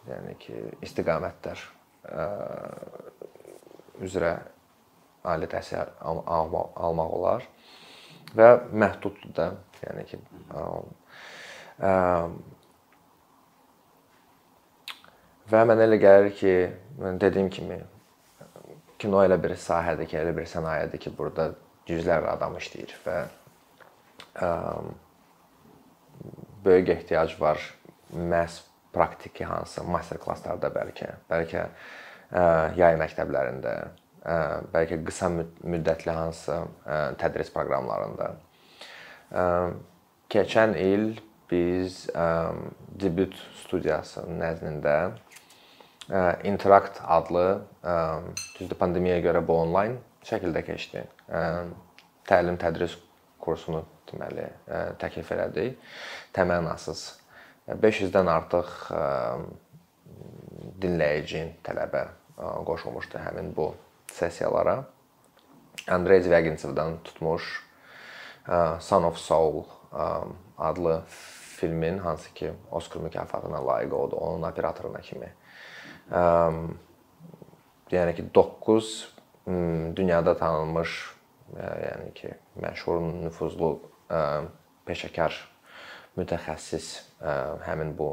yəni 0.08 0.36
ki, 0.40 0.56
istiqamətlər 0.88 1.66
üzrə 4.00 4.36
ali 5.24 5.46
təhsil 5.50 5.92
almaq 6.02 7.12
olar 7.18 7.44
və 8.36 8.48
məhduddur 8.72 9.34
da, 9.36 9.48
yəni 9.82 10.04
ki, 10.08 10.18
ə, 10.56 10.64
ə, 11.84 11.92
və 15.52 15.62
mənə 15.68 15.86
elə 15.86 15.98
gəlir 16.00 16.32
ki, 16.38 16.54
dediyim 17.20 17.50
kimi 17.52 17.78
kino 19.02 19.22
elə 19.26 19.36
bir 19.42 19.56
sahədir 19.58 20.08
ki, 20.08 20.18
elə 20.22 20.34
bir 20.36 20.48
sənayedir 20.48 21.02
ki, 21.02 21.14
burada 21.18 21.50
yüzlərlə 21.90 22.32
adam 22.32 22.56
işləyir 22.58 22.94
və 23.04 23.18
ə, 24.40 24.50
böyük 26.64 26.94
ehtiyac 26.96 27.36
var 27.40 27.60
məhz 28.14 28.62
praktiki 28.92 29.44
hansı 29.48 29.84
master 29.88 30.18
klasslarda 30.20 30.70
bəlkə, 30.72 31.14
bəlkə 31.28 31.66
ə, 31.66 31.68
yay 32.32 32.96
məktəblərində, 33.00 33.74
bəlkə 34.72 35.00
qısa 35.04 35.28
müddətli 35.34 36.14
hansı 36.14 36.54
ə, 36.54 36.98
tədris 37.20 37.50
proqramlarında. 37.52 38.30
Keçən 40.32 40.76
il 40.78 41.20
biz 41.50 42.06
debüt 43.00 43.36
studiyası 43.60 44.24
nəzdində 44.28 44.96
Interact 46.44 46.98
adlı 47.04 47.62
düzdür 48.58 48.76
pandemiyaya 48.80 49.22
görə 49.24 49.42
bu 49.46 49.56
onlayn 49.62 49.98
şəkildə 50.26 50.64
keçdi. 50.66 51.04
Təlim 52.28 52.58
tədris 52.60 52.96
kursunu 53.40 53.84
deməli 54.10 54.48
təklif 55.00 55.30
elədik. 55.32 55.78
Təmənnasız 56.36 57.04
500-dən 57.68 58.28
artıq 58.32 58.74
dinləyici, 60.82 61.46
tələbə 61.64 62.08
qoşulmuşdu 62.38 63.18
həmin 63.18 63.52
bu 63.56 63.74
sessiyalara. 64.12 64.84
Andrey 65.88 66.20
Zvyagintsev-dən 66.22 67.02
tutmuş 67.04 67.52
Son 68.80 69.04
of 69.04 69.18
Soul 69.18 69.64
ə, 69.92 70.08
adlı 70.58 71.02
filmin 71.62 71.98
hansı 71.98 72.34
ki 72.34 72.52
Oskar 72.70 73.00
mükafatına 73.00 73.66
layiq 73.66 73.94
oldu 73.94 74.16
onun 74.16 74.42
operatoruna 74.42 75.00
kimi. 75.00 75.32
Yəni 77.92 78.14
ki 78.14 78.24
9 78.34 79.14
dünyada 79.96 80.36
tanınmış 80.38 81.14
yəni 81.56 82.12
ki 82.14 82.34
məşhur, 82.62 83.00
nüfuzlu 83.24 83.70
peşəkar 84.86 85.36
mütəxəssis 86.18 86.88
həmin 87.66 87.94
bu 87.98 88.08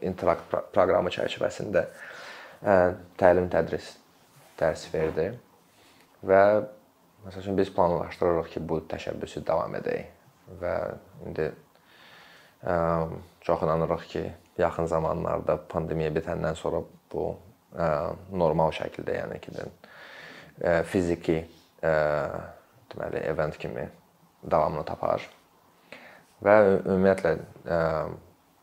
interakt 0.00 0.48
proqramı 0.72 1.12
çərçivəsində 1.12 1.86
ə, 2.62 2.94
təlim 3.20 3.50
tədris 3.52 3.94
dərs 4.58 4.86
verdi 4.92 5.30
və 6.26 6.42
məsəl 7.26 7.42
üçün 7.42 7.58
biz 7.58 7.72
planlaşdırırıq 7.74 8.50
ki, 8.54 8.62
bu 8.68 8.80
təşəbbüsü 8.90 9.42
davam 9.46 9.74
edək 9.78 10.06
və 10.60 10.74
indi 11.26 11.48
ə, 12.62 12.76
çox 13.44 13.64
inanırıq 13.66 14.06
ki, 14.12 14.24
yaxın 14.58 14.88
zamanlarda 14.90 15.58
pandemiya 15.68 16.12
bitəndən 16.16 16.56
sonra 16.56 16.82
bu 17.12 17.28
ə, 17.74 17.88
normal 18.32 18.72
şəkildə, 18.76 19.20
yəni 19.20 19.40
ki, 19.42 19.56
ə, 20.62 20.80
fiziki 20.88 21.40
ə, 21.82 21.94
deməli 22.92 23.24
event 23.26 23.58
kimi 23.60 23.88
davamını 24.46 24.86
tapar. 24.86 25.24
Və 26.44 26.56
ümumiyyətlə 26.78 27.36
ə, 27.66 27.80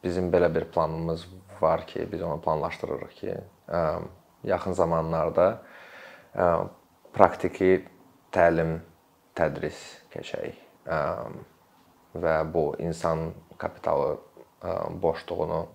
bizim 0.04 0.32
belə 0.34 0.50
bir 0.54 0.70
planımız 0.72 1.28
var 1.62 1.86
ki, 1.88 2.08
biz 2.12 2.22
onu 2.22 2.42
planlaşdırırıq 2.42 3.14
ki, 3.20 3.36
yaxın 4.44 4.74
zamanlarda 4.74 5.48
praktiki 7.14 7.86
təlim, 8.34 8.80
tədris 9.38 9.80
keçək. 10.14 10.60
Və 12.14 12.36
bu 12.54 12.66
insan 12.80 13.32
kapitalı 13.58 14.18
boşluğunu 15.02 15.66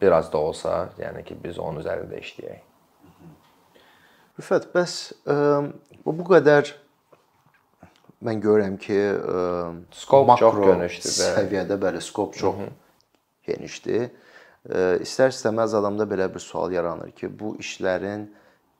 biraz 0.00 0.32
da 0.32 0.38
olsa, 0.38 0.90
yəni 0.98 1.24
ki, 1.26 1.36
biz 1.44 1.58
onun 1.58 1.82
üzərində 1.82 2.20
işləyək. 2.22 2.62
Rüfət, 4.38 4.70
bəs 4.74 4.94
bu 6.06 6.14
bu 6.18 6.26
qədər 6.30 6.72
mən 8.22 8.42
görürəm 8.42 8.78
ki, 8.80 8.98
skop 9.98 10.36
çox 10.38 10.60
genişdir 10.62 11.14
səviyyədə 11.18 11.78
bəli, 11.82 12.00
skop 12.00 12.34
çox 12.38 12.54
Hı 12.54 12.68
-hı. 12.68 12.70
genişdir. 13.46 14.10
İstər-istəməz 14.62 15.74
adamda 15.74 16.06
belə 16.06 16.28
bir 16.34 16.40
sual 16.42 16.70
yaranır 16.72 17.10
ki, 17.18 17.30
bu 17.38 17.56
işlərin 17.58 18.28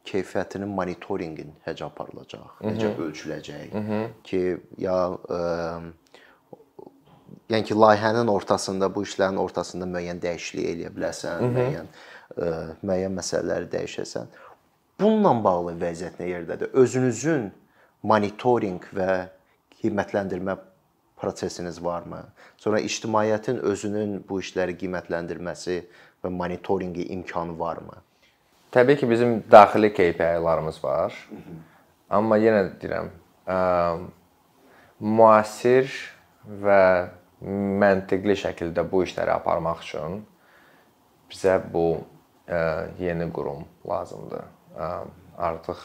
keyfiyyətinin 0.06 0.70
monitorinqin 0.70 1.50
necə 1.66 1.86
aparılacaq, 1.88 2.60
necə 2.62 2.92
ölçüləcək 3.02 3.72
Hı 3.72 3.82
-hı. 3.88 3.98
ki, 4.22 4.42
ya 4.78 4.94
ə, 5.10 5.40
yəni 7.50 7.64
ki, 7.64 7.74
layihənin 7.74 8.30
ortasında, 8.30 8.94
bu 8.94 9.02
işlərin 9.02 9.36
ortasında 9.42 9.86
müəyyən 9.90 10.22
dəyişiklik 10.22 10.70
eləyə 10.70 10.94
bilərsən, 10.94 11.38
Hı 11.38 11.44
-hı. 11.44 11.52
müəyyən 11.58 11.86
ə, 12.36 12.50
müəyyən 12.82 13.18
məsələləri 13.18 13.70
dəyişəsən. 13.74 14.26
Bununla 15.00 15.44
bağlı 15.44 15.72
vəziyyət 15.82 16.20
nə 16.22 16.28
yerdədir? 16.30 16.70
Özünüzün 16.72 17.50
monitorinq 18.02 18.86
və 18.94 19.28
qiymətləndirmə 19.82 20.56
prosesiniz 21.22 21.78
varmı? 21.84 22.24
Sonra 22.58 22.80
ictimaiyyətin 22.82 23.62
özünün 23.62 24.16
bu 24.28 24.40
işləri 24.42 24.74
qiymətləndirməsi 24.80 25.78
və 26.24 26.32
monitorinqi 26.34 27.06
imkanı 27.14 27.54
varmı? 27.58 28.00
Təbii 28.72 28.98
ki, 28.98 29.10
bizim 29.10 29.44
daxili 29.50 29.92
KPI-larımız 29.94 30.82
var. 30.84 31.14
Amma 32.10 32.38
yenə 32.42 32.64
deyirəm, 32.82 33.10
ə, 33.46 33.58
müasir 35.00 35.92
və 36.64 36.82
məntiqli 37.82 38.36
şəkildə 38.42 38.84
bu 38.90 39.04
işləri 39.06 39.32
aparmaq 39.34 39.82
üçün 39.84 40.22
bizə 41.30 41.58
bu 41.72 41.86
ə, 42.48 42.88
yeni 43.00 43.28
qurum 43.32 43.66
lazımdır. 43.88 44.48
Ə, 44.76 44.92
artıq 45.38 45.84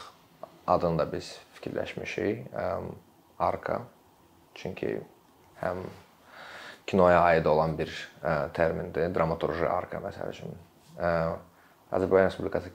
adını 0.66 0.98
da 0.98 1.12
biz 1.12 1.38
fikirləşmişik. 1.54 2.46
Arka. 3.38 3.80
Çünki 4.54 5.00
həm 5.62 5.82
kinoya 6.88 7.20
aid 7.28 7.46
olan 7.46 7.76
bir 7.78 7.90
ə, 8.22 8.48
termindir. 8.56 9.10
Dramaturji 9.14 9.66
arka 9.68 10.00
məsəl 10.02 10.32
üçün. 10.32 10.54
Ə, 10.96 11.12
Azərbaycan 11.98 12.30
Respublikası 12.30 12.72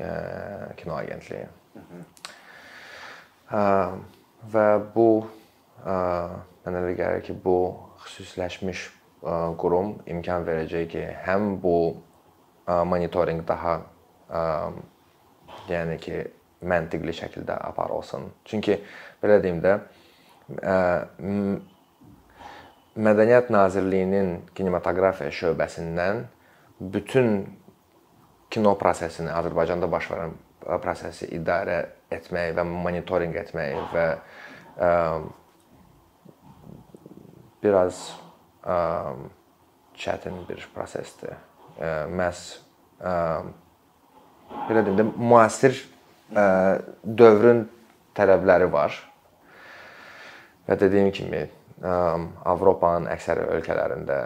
ə, 0.00 0.10
kino 0.80 0.96
agentliyi. 0.96 1.48
Ə, 3.52 3.62
və 4.54 4.66
bu 4.94 5.08
ə, 5.84 5.96
mənə 6.64 6.84
elə 6.84 6.96
gəlir 6.98 7.26
ki, 7.26 7.36
bu 7.44 7.56
xüsusiləşmiş 8.06 8.86
ə, 8.88 9.36
qurum 9.60 9.98
imkan 10.10 10.46
verəcək 10.48 10.88
ki, 10.94 11.06
həm 11.26 11.56
bu 11.62 11.76
ə, 11.92 12.82
monitorinq 12.88 13.44
daha 13.48 13.80
ə, 14.32 14.44
yəni 15.68 15.98
ki, 16.02 16.22
məntiqli 16.62 17.14
şəkildə 17.16 17.56
aparılsın. 17.70 18.28
Çünki 18.46 18.78
belə 19.22 19.40
deyim 19.42 19.60
də 19.64 19.76
Mədəniyyət 22.92 23.48
Nazirliyinin 23.52 24.32
kinematografiya 24.56 25.32
şöbəsindən 25.32 26.26
bütün 26.92 27.46
kino 28.52 28.74
prosesini, 28.76 29.30
Azərbaycanda 29.32 29.88
baş 29.88 30.10
verən 30.12 30.34
prosesi 30.82 31.30
idarə 31.32 31.78
etmək 32.12 32.52
və 32.58 32.66
monitorinq 32.68 33.38
etmək 33.46 33.94
və 33.94 34.04
ə, 34.76 34.90
biraz 37.64 38.02
ə, 38.60 38.76
çətin 39.96 40.42
bir 40.50 40.68
prosesdir. 40.74 41.38
Ə, 41.80 41.94
məhz 42.12 42.44
ə, 43.00 43.16
belə 44.68 44.84
deyim 44.84 45.00
də 45.00 45.08
müasir 45.16 45.80
dövrün 47.04 47.66
tələbləri 48.16 48.68
var. 48.72 48.94
Və 50.68 50.76
dediyim 50.78 51.10
kimi, 51.14 51.42
Avropanın 51.82 53.08
əksər 53.10 53.40
ölkələrində, 53.56 54.18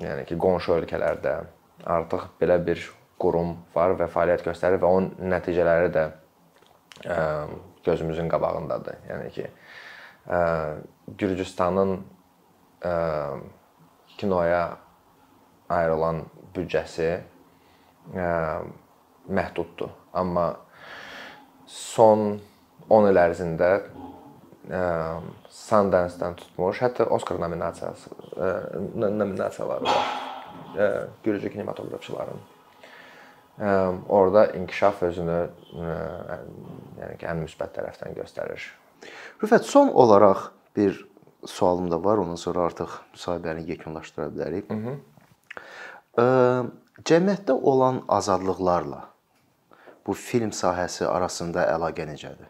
yəni 0.00 0.24
ki, 0.28 0.38
qonşu 0.40 0.78
ölkələrdə 0.78 1.34
artıq 1.92 2.30
belə 2.40 2.56
bir 2.64 2.80
qurum 3.20 3.56
var 3.74 3.92
və 3.98 4.08
fəaliyyət 4.10 4.46
göstərir 4.46 4.80
və 4.80 4.88
onun 4.88 5.30
nəticələri 5.32 5.90
də 5.92 6.04
gözümüzün 7.84 8.28
qabağındadır. 8.32 8.96
Yəni 9.10 9.30
ki, 9.36 9.46
Gürcüstanın 11.18 11.98
kinoya 14.16 14.62
ayrılan 15.68 16.24
büdcəsi 16.54 17.10
məhduddur. 19.28 19.90
Amma 20.14 20.46
son 21.66 22.40
10 22.88 23.10
il 23.10 23.20
ərzində 23.22 23.68
Sundance-dən 24.70 26.36
tutmuş, 26.38 26.82
hətta 26.84 27.04
Oskar 27.10 27.40
nominasiyası 27.40 28.10
nominasiyaları 28.94 29.84
var. 29.84 31.08
Gürcü 31.24 31.50
kinematografçıların. 31.52 32.40
Orada 34.08 34.46
inkişaf 34.46 35.02
özünü 35.02 35.40
yəni 35.74 37.16
ki, 37.18 37.26
ən 37.26 37.42
müsbət 37.42 37.74
tərəfdən 37.76 38.14
göstərir. 38.16 38.62
Rüfət, 39.42 39.66
son 39.66 39.88
olaraq 39.88 40.52
bir 40.76 41.08
sualım 41.46 41.90
da 41.90 42.04
var, 42.04 42.18
ondan 42.22 42.38
sonra 42.38 42.60
artıq 42.70 42.88
müsahibəni 43.14 43.66
yekunlaşdıra 43.70 44.30
bilərik. 44.30 44.70
Mhm. 44.70 45.00
Cəmiyyətdə 47.02 47.52
olan 47.52 48.02
azadlıqlarla 48.08 49.04
bu 50.06 50.14
film 50.14 50.50
sahəsi 50.54 51.06
arasında 51.06 51.66
əlaqə 51.74 52.06
necədir? 52.08 52.48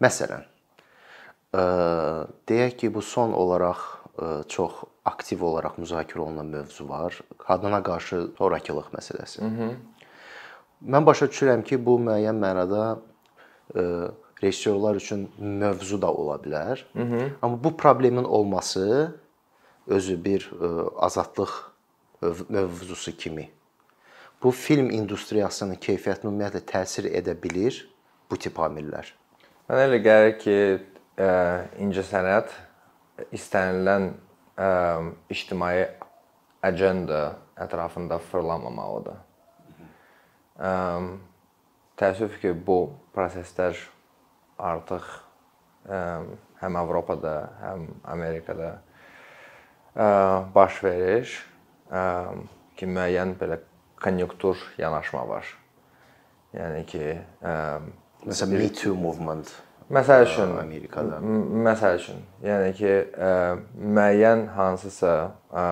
Məsələn, 0.00 0.44
deyək 2.48 2.76
ki, 2.80 2.94
bu 2.94 3.02
son 3.02 3.32
olaraq 3.32 3.80
çox 4.48 4.72
aktiv 5.04 5.42
olaraq 5.44 5.78
müzakirə 5.80 6.20
olunan 6.24 6.46
mövzu 6.46 6.88
var. 6.88 7.20
Qadına 7.38 7.82
qarşı 7.82 8.20
zorakılıq 8.38 8.90
məsələsi. 8.96 9.40
Hı 9.40 9.46
-hı. 9.46 9.70
Mən 10.86 11.06
başa 11.06 11.26
düşürəm 11.26 11.62
ki, 11.64 11.86
bu 11.86 11.98
müəyyən 12.00 12.38
mənada 12.44 12.98
rejissorlar 14.42 14.94
üçün 14.94 15.30
mövzu 15.38 16.02
da 16.02 16.12
ola 16.12 16.36
bilər. 16.36 16.84
Hı 16.92 17.02
-hı. 17.02 17.30
Amma 17.42 17.64
bu 17.64 17.76
problemin 17.76 18.24
olması 18.24 19.14
özü 19.86 20.24
bir 20.24 20.50
azadlıq 20.96 21.50
mövzusu 22.48 23.16
kimi 23.16 23.50
bu 24.42 24.50
film 24.50 24.90
industriyasının 24.90 25.74
keyfiyyətinə 25.74 26.28
ümumiyyətlə 26.28 26.60
təsir 26.64 27.08
edə 27.12 27.34
bilir 27.42 27.88
bu 28.30 28.36
tip 28.36 28.58
amillər. 28.58 29.12
Mənə 29.70 29.84
elə 29.86 29.98
gəlir 30.02 30.32
ki, 30.42 30.54
ə, 31.22 31.26
incəsənət 31.78 32.50
istənilən 33.36 34.08
ə, 34.58 34.70
ictimai 35.30 35.84
agenda 36.66 37.20
ətrafında 37.54 38.18
fırlanmamalıdır. 38.32 39.20
Ə, 40.58 40.72
təəssüf 42.02 42.40
ki, 42.42 42.50
bu 42.66 42.80
proseslər 43.14 43.78
artıq 44.58 45.06
ə, 45.86 46.02
həm 46.64 46.82
Avropada, 46.82 47.38
həm 47.62 47.86
Amerikada 48.16 48.74
ə, 49.94 50.10
baş 50.50 50.82
verir. 50.82 51.38
Ə, 51.94 52.04
ki, 52.74 52.90
müəyyən 52.90 53.38
belə 53.38 53.62
konjunktur 54.02 54.66
yanaşma 54.82 55.28
var. 55.30 55.58
Yəni 56.58 56.86
ki, 56.90 57.18
ə, 57.38 57.58
Məsələn, 58.26 58.58
Me 58.58 58.68
Too 58.68 58.94
movement. 58.94 59.52
Məsəl 59.90 60.22
üçün 60.22 60.52
Amerikada. 60.60 61.18
Məsəl 61.66 61.96
üçün, 61.98 62.20
yəni 62.46 62.74
ki, 62.78 62.90
ə, 63.18 63.30
müəyyən 63.74 64.44
hansısa 64.54 65.14
ə, 65.50 65.64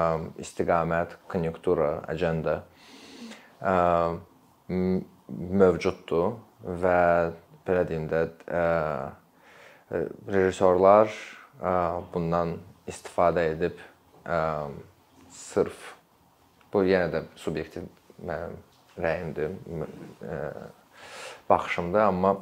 istiqamət, 0.42 1.14
konjunktura, 1.30 1.92
agenda 2.10 2.56
ə, 3.62 3.76
mövcuddur 5.60 6.32
və 6.82 6.98
belə 7.68 7.84
deyim 7.86 8.08
də 8.10 8.24
ə, 8.50 8.64
rejissorlar 10.26 11.12
ə, 11.12 11.76
bundan 12.10 12.56
istifadə 12.90 13.44
edib 13.52 13.78
ə, 14.24 14.40
sırf 15.30 15.92
bu 16.72 16.82
yenə 16.88 17.12
də 17.12 17.22
subyektiv 17.38 17.86
mənim 18.18 18.58
rəyimdir 18.98 19.54
baxışımdır, 21.48 22.00
amma 22.08 22.34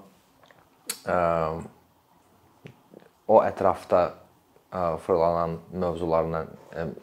ə, 1.06 1.16
o 3.28 3.40
ətrafda 3.42 4.02
ə, 4.70 4.82
fırlanan 5.06 5.58
mövzularla 5.72 6.44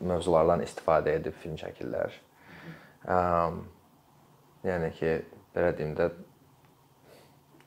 mövzulardan 0.03 0.63
istifadə 0.65 1.15
edib 1.17 1.37
film 1.41 1.55
çəkirlər. 1.59 2.15
Ə, 3.09 3.19
yəni 4.67 4.91
ki, 4.99 5.15
belə 5.55 5.73
deyim 5.77 5.95
də 5.99 6.11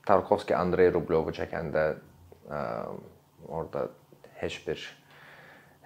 Tarkovski 0.07 0.55
Andrey 0.55 0.91
Rublevu 0.93 1.33
çəkəndə 1.35 1.87
ə, 2.47 2.61
orada 3.47 3.87
heç 4.41 4.61
bir 4.67 4.85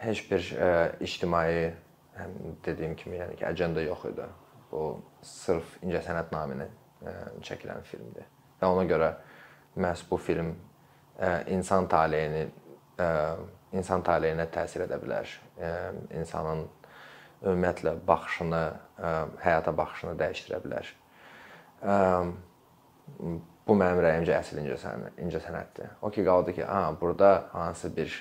heç 0.01 0.25
bir 0.31 0.51
ə, 0.57 0.69
ictimai 1.05 1.71
həm 2.17 2.37
dediyim 2.65 2.95
kimi, 2.99 3.19
yəni 3.21 3.39
ki, 3.39 3.47
agenda 3.47 3.83
yox 3.85 4.05
idi. 4.11 4.27
Bu 4.71 4.85
sırf 5.25 5.77
incəsənət 5.83 6.31
naminə 6.31 6.69
çəkilən 7.43 7.81
filmdir 7.89 8.27
və 8.61 8.69
ona 8.69 8.85
görə 8.89 9.11
məhz 9.81 10.05
bu 10.09 10.17
film 10.21 10.53
insan 11.51 11.87
taleyini 11.89 12.47
insan 13.75 14.03
taleyinə 14.05 14.47
təsir 14.51 14.85
edə 14.85 14.99
bilər. 15.01 15.31
İnsanın 16.17 16.65
ümumiyyətlə 17.41 17.95
baxışını, 18.07 18.63
həyata 19.41 19.73
baxışını 19.77 20.15
dəyişdirə 20.19 20.59
bilər. 20.65 20.91
Bu 23.67 23.77
mənim 23.77 24.01
rəyimcə 24.03 24.35
əsl 24.39 24.59
incəsənət, 24.63 25.21
incəsənətdir. 25.25 25.95
O 26.01 26.11
ki 26.13 26.25
qaldı 26.25 26.55
ki, 26.57 26.65
ha, 26.67 26.91
burada 27.01 27.31
hansı 27.53 27.91
bir 27.95 28.13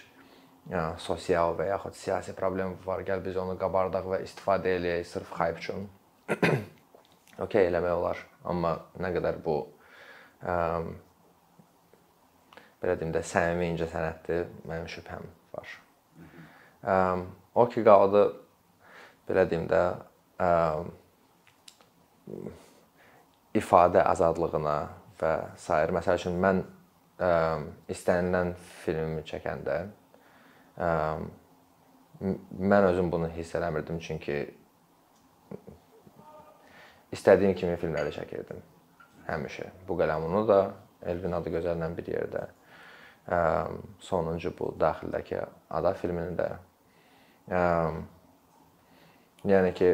sosial 1.02 1.56
və 1.58 1.70
yaxud 1.72 1.96
siyasi 1.98 2.34
problem 2.36 2.76
var, 2.84 3.02
gəl 3.06 3.24
biz 3.24 3.36
onu 3.40 3.56
qabardaq 3.58 4.06
və 4.12 4.20
istifadə 4.26 4.76
eləyək 4.78 5.06
sırf 5.08 5.32
hype 5.40 5.58
üçün. 5.58 5.88
okay, 7.44 7.66
eləmək 7.66 7.96
olar. 7.96 8.22
Amma 8.44 8.76
nə 9.00 9.10
qədər 9.16 9.40
bu 9.44 9.62
ə, 10.42 10.56
belə 12.80 12.96
deyim 13.00 13.12
də 13.14 13.22
səmimi 13.26 13.70
incəsənətdir, 13.74 14.48
mənim 14.68 14.88
şübhəm 14.90 15.26
var. 15.54 15.74
Ə, 16.82 16.96
o 17.54 17.66
ki 17.68 17.84
qaldı 17.86 18.24
belə 19.28 19.46
deyim 19.50 19.66
də 19.70 19.82
ə, 20.40 20.50
ifadə 23.60 24.04
azadlığına 24.06 24.78
və 25.20 25.34
s. 25.58 25.82
Məsəl 25.96 26.20
üçün 26.22 26.40
mən 26.40 26.62
ə, 27.20 27.32
istənilən 27.92 28.54
filmimi 28.84 29.26
çəkəndə 29.28 29.76
ə, 30.80 30.90
mən 32.20 32.88
özüm 32.92 33.12
bunu 33.12 33.30
hiss 33.36 33.54
eləmirdim 33.56 34.00
çünki 34.04 34.42
istədiyim 37.12 37.54
kimi 37.58 37.76
filmləri 37.80 38.12
çəkirdim 38.14 38.60
həmişə. 39.30 39.70
Bu 39.88 39.96
qələmunu 40.00 40.44
da 40.48 40.60
Elvin 41.06 41.36
adı 41.38 41.52
gözəllə 41.54 41.90
bir 41.96 42.10
yerdə. 42.12 42.44
Ə, 43.30 43.38
sonuncu 44.04 44.52
bu 44.58 44.72
daxildəki 44.80 45.40
ada 45.78 45.94
filmini 45.98 46.36
də. 46.38 46.48
Ə, 47.50 47.62
yəni 49.50 49.72
ki 49.76 49.90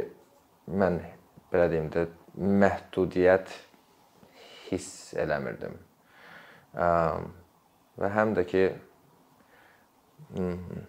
mən 0.72 1.00
belə 1.52 1.68
deyim 1.72 1.90
də 1.94 2.06
məhdudiyyət 2.36 3.52
hiss 4.70 5.14
eləmirdim. 5.20 5.76
Ə, 6.74 6.88
və 8.00 8.12
həm 8.12 8.34
də 8.36 8.44
ki 8.48 8.64
mhm, 10.36 10.86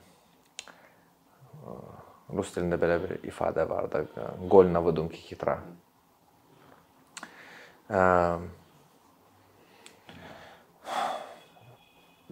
rus 2.36 2.54
dilində 2.56 2.80
belə 2.82 2.98
bir 3.04 3.14
ifadə 3.28 3.68
var 3.70 3.90
da, 3.92 4.04
golnavudum 4.52 5.10
ki 5.12 5.24
kitra. 5.32 5.58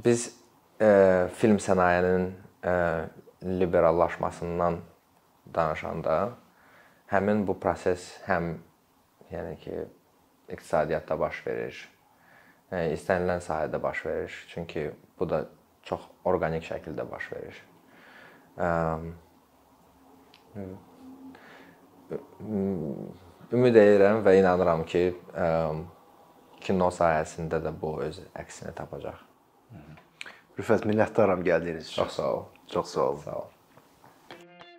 Biz 0.05 0.25
ə, 0.79 0.89
film 1.39 1.59
sənayesinin 1.63 2.33
liberallaşmasından 3.45 4.81
danışanda 5.55 6.15
həmin 7.11 7.45
bu 7.47 7.55
proses 7.59 8.07
həm 8.27 8.57
yəni 9.31 9.55
ki 9.61 9.75
iqtisadiyyatda 10.51 11.19
baş 11.19 11.41
verir, 11.47 11.77
yəni 12.71 12.93
istənilən 12.97 13.41
sahədə 13.45 13.81
baş 13.81 14.05
verir. 14.05 14.33
Çünki 14.51 14.91
bu 15.19 15.29
da 15.29 15.45
çox 15.85 16.01
orqanik 16.25 16.65
şəkildə 16.67 17.05
baş 17.11 17.31
verir. 17.31 17.61
Ə, 18.57 18.69
ümid 23.53 23.75
edirəm 23.75 24.23
və 24.25 24.37
inanıram 24.39 24.85
ki, 24.89 25.03
ə, 25.35 25.49
kino 26.65 26.89
sahəsində 26.93 27.61
də 27.61 27.73
bu 27.81 27.99
öz 28.05 28.21
əksini 28.41 28.73
tapacaq. 28.77 29.21
Rüfət 30.55 30.85
minnətdaram 30.87 31.43
gəldiyiniz 31.43 31.89
üçün. 31.89 32.05
Çox 32.05 32.15
sağ 32.15 32.31
ol. 32.31 32.45
Çox 32.71 32.93
sağ 32.95 33.09
olun. 33.09 33.21
Sağ 33.25 33.35
ol. 33.41 33.54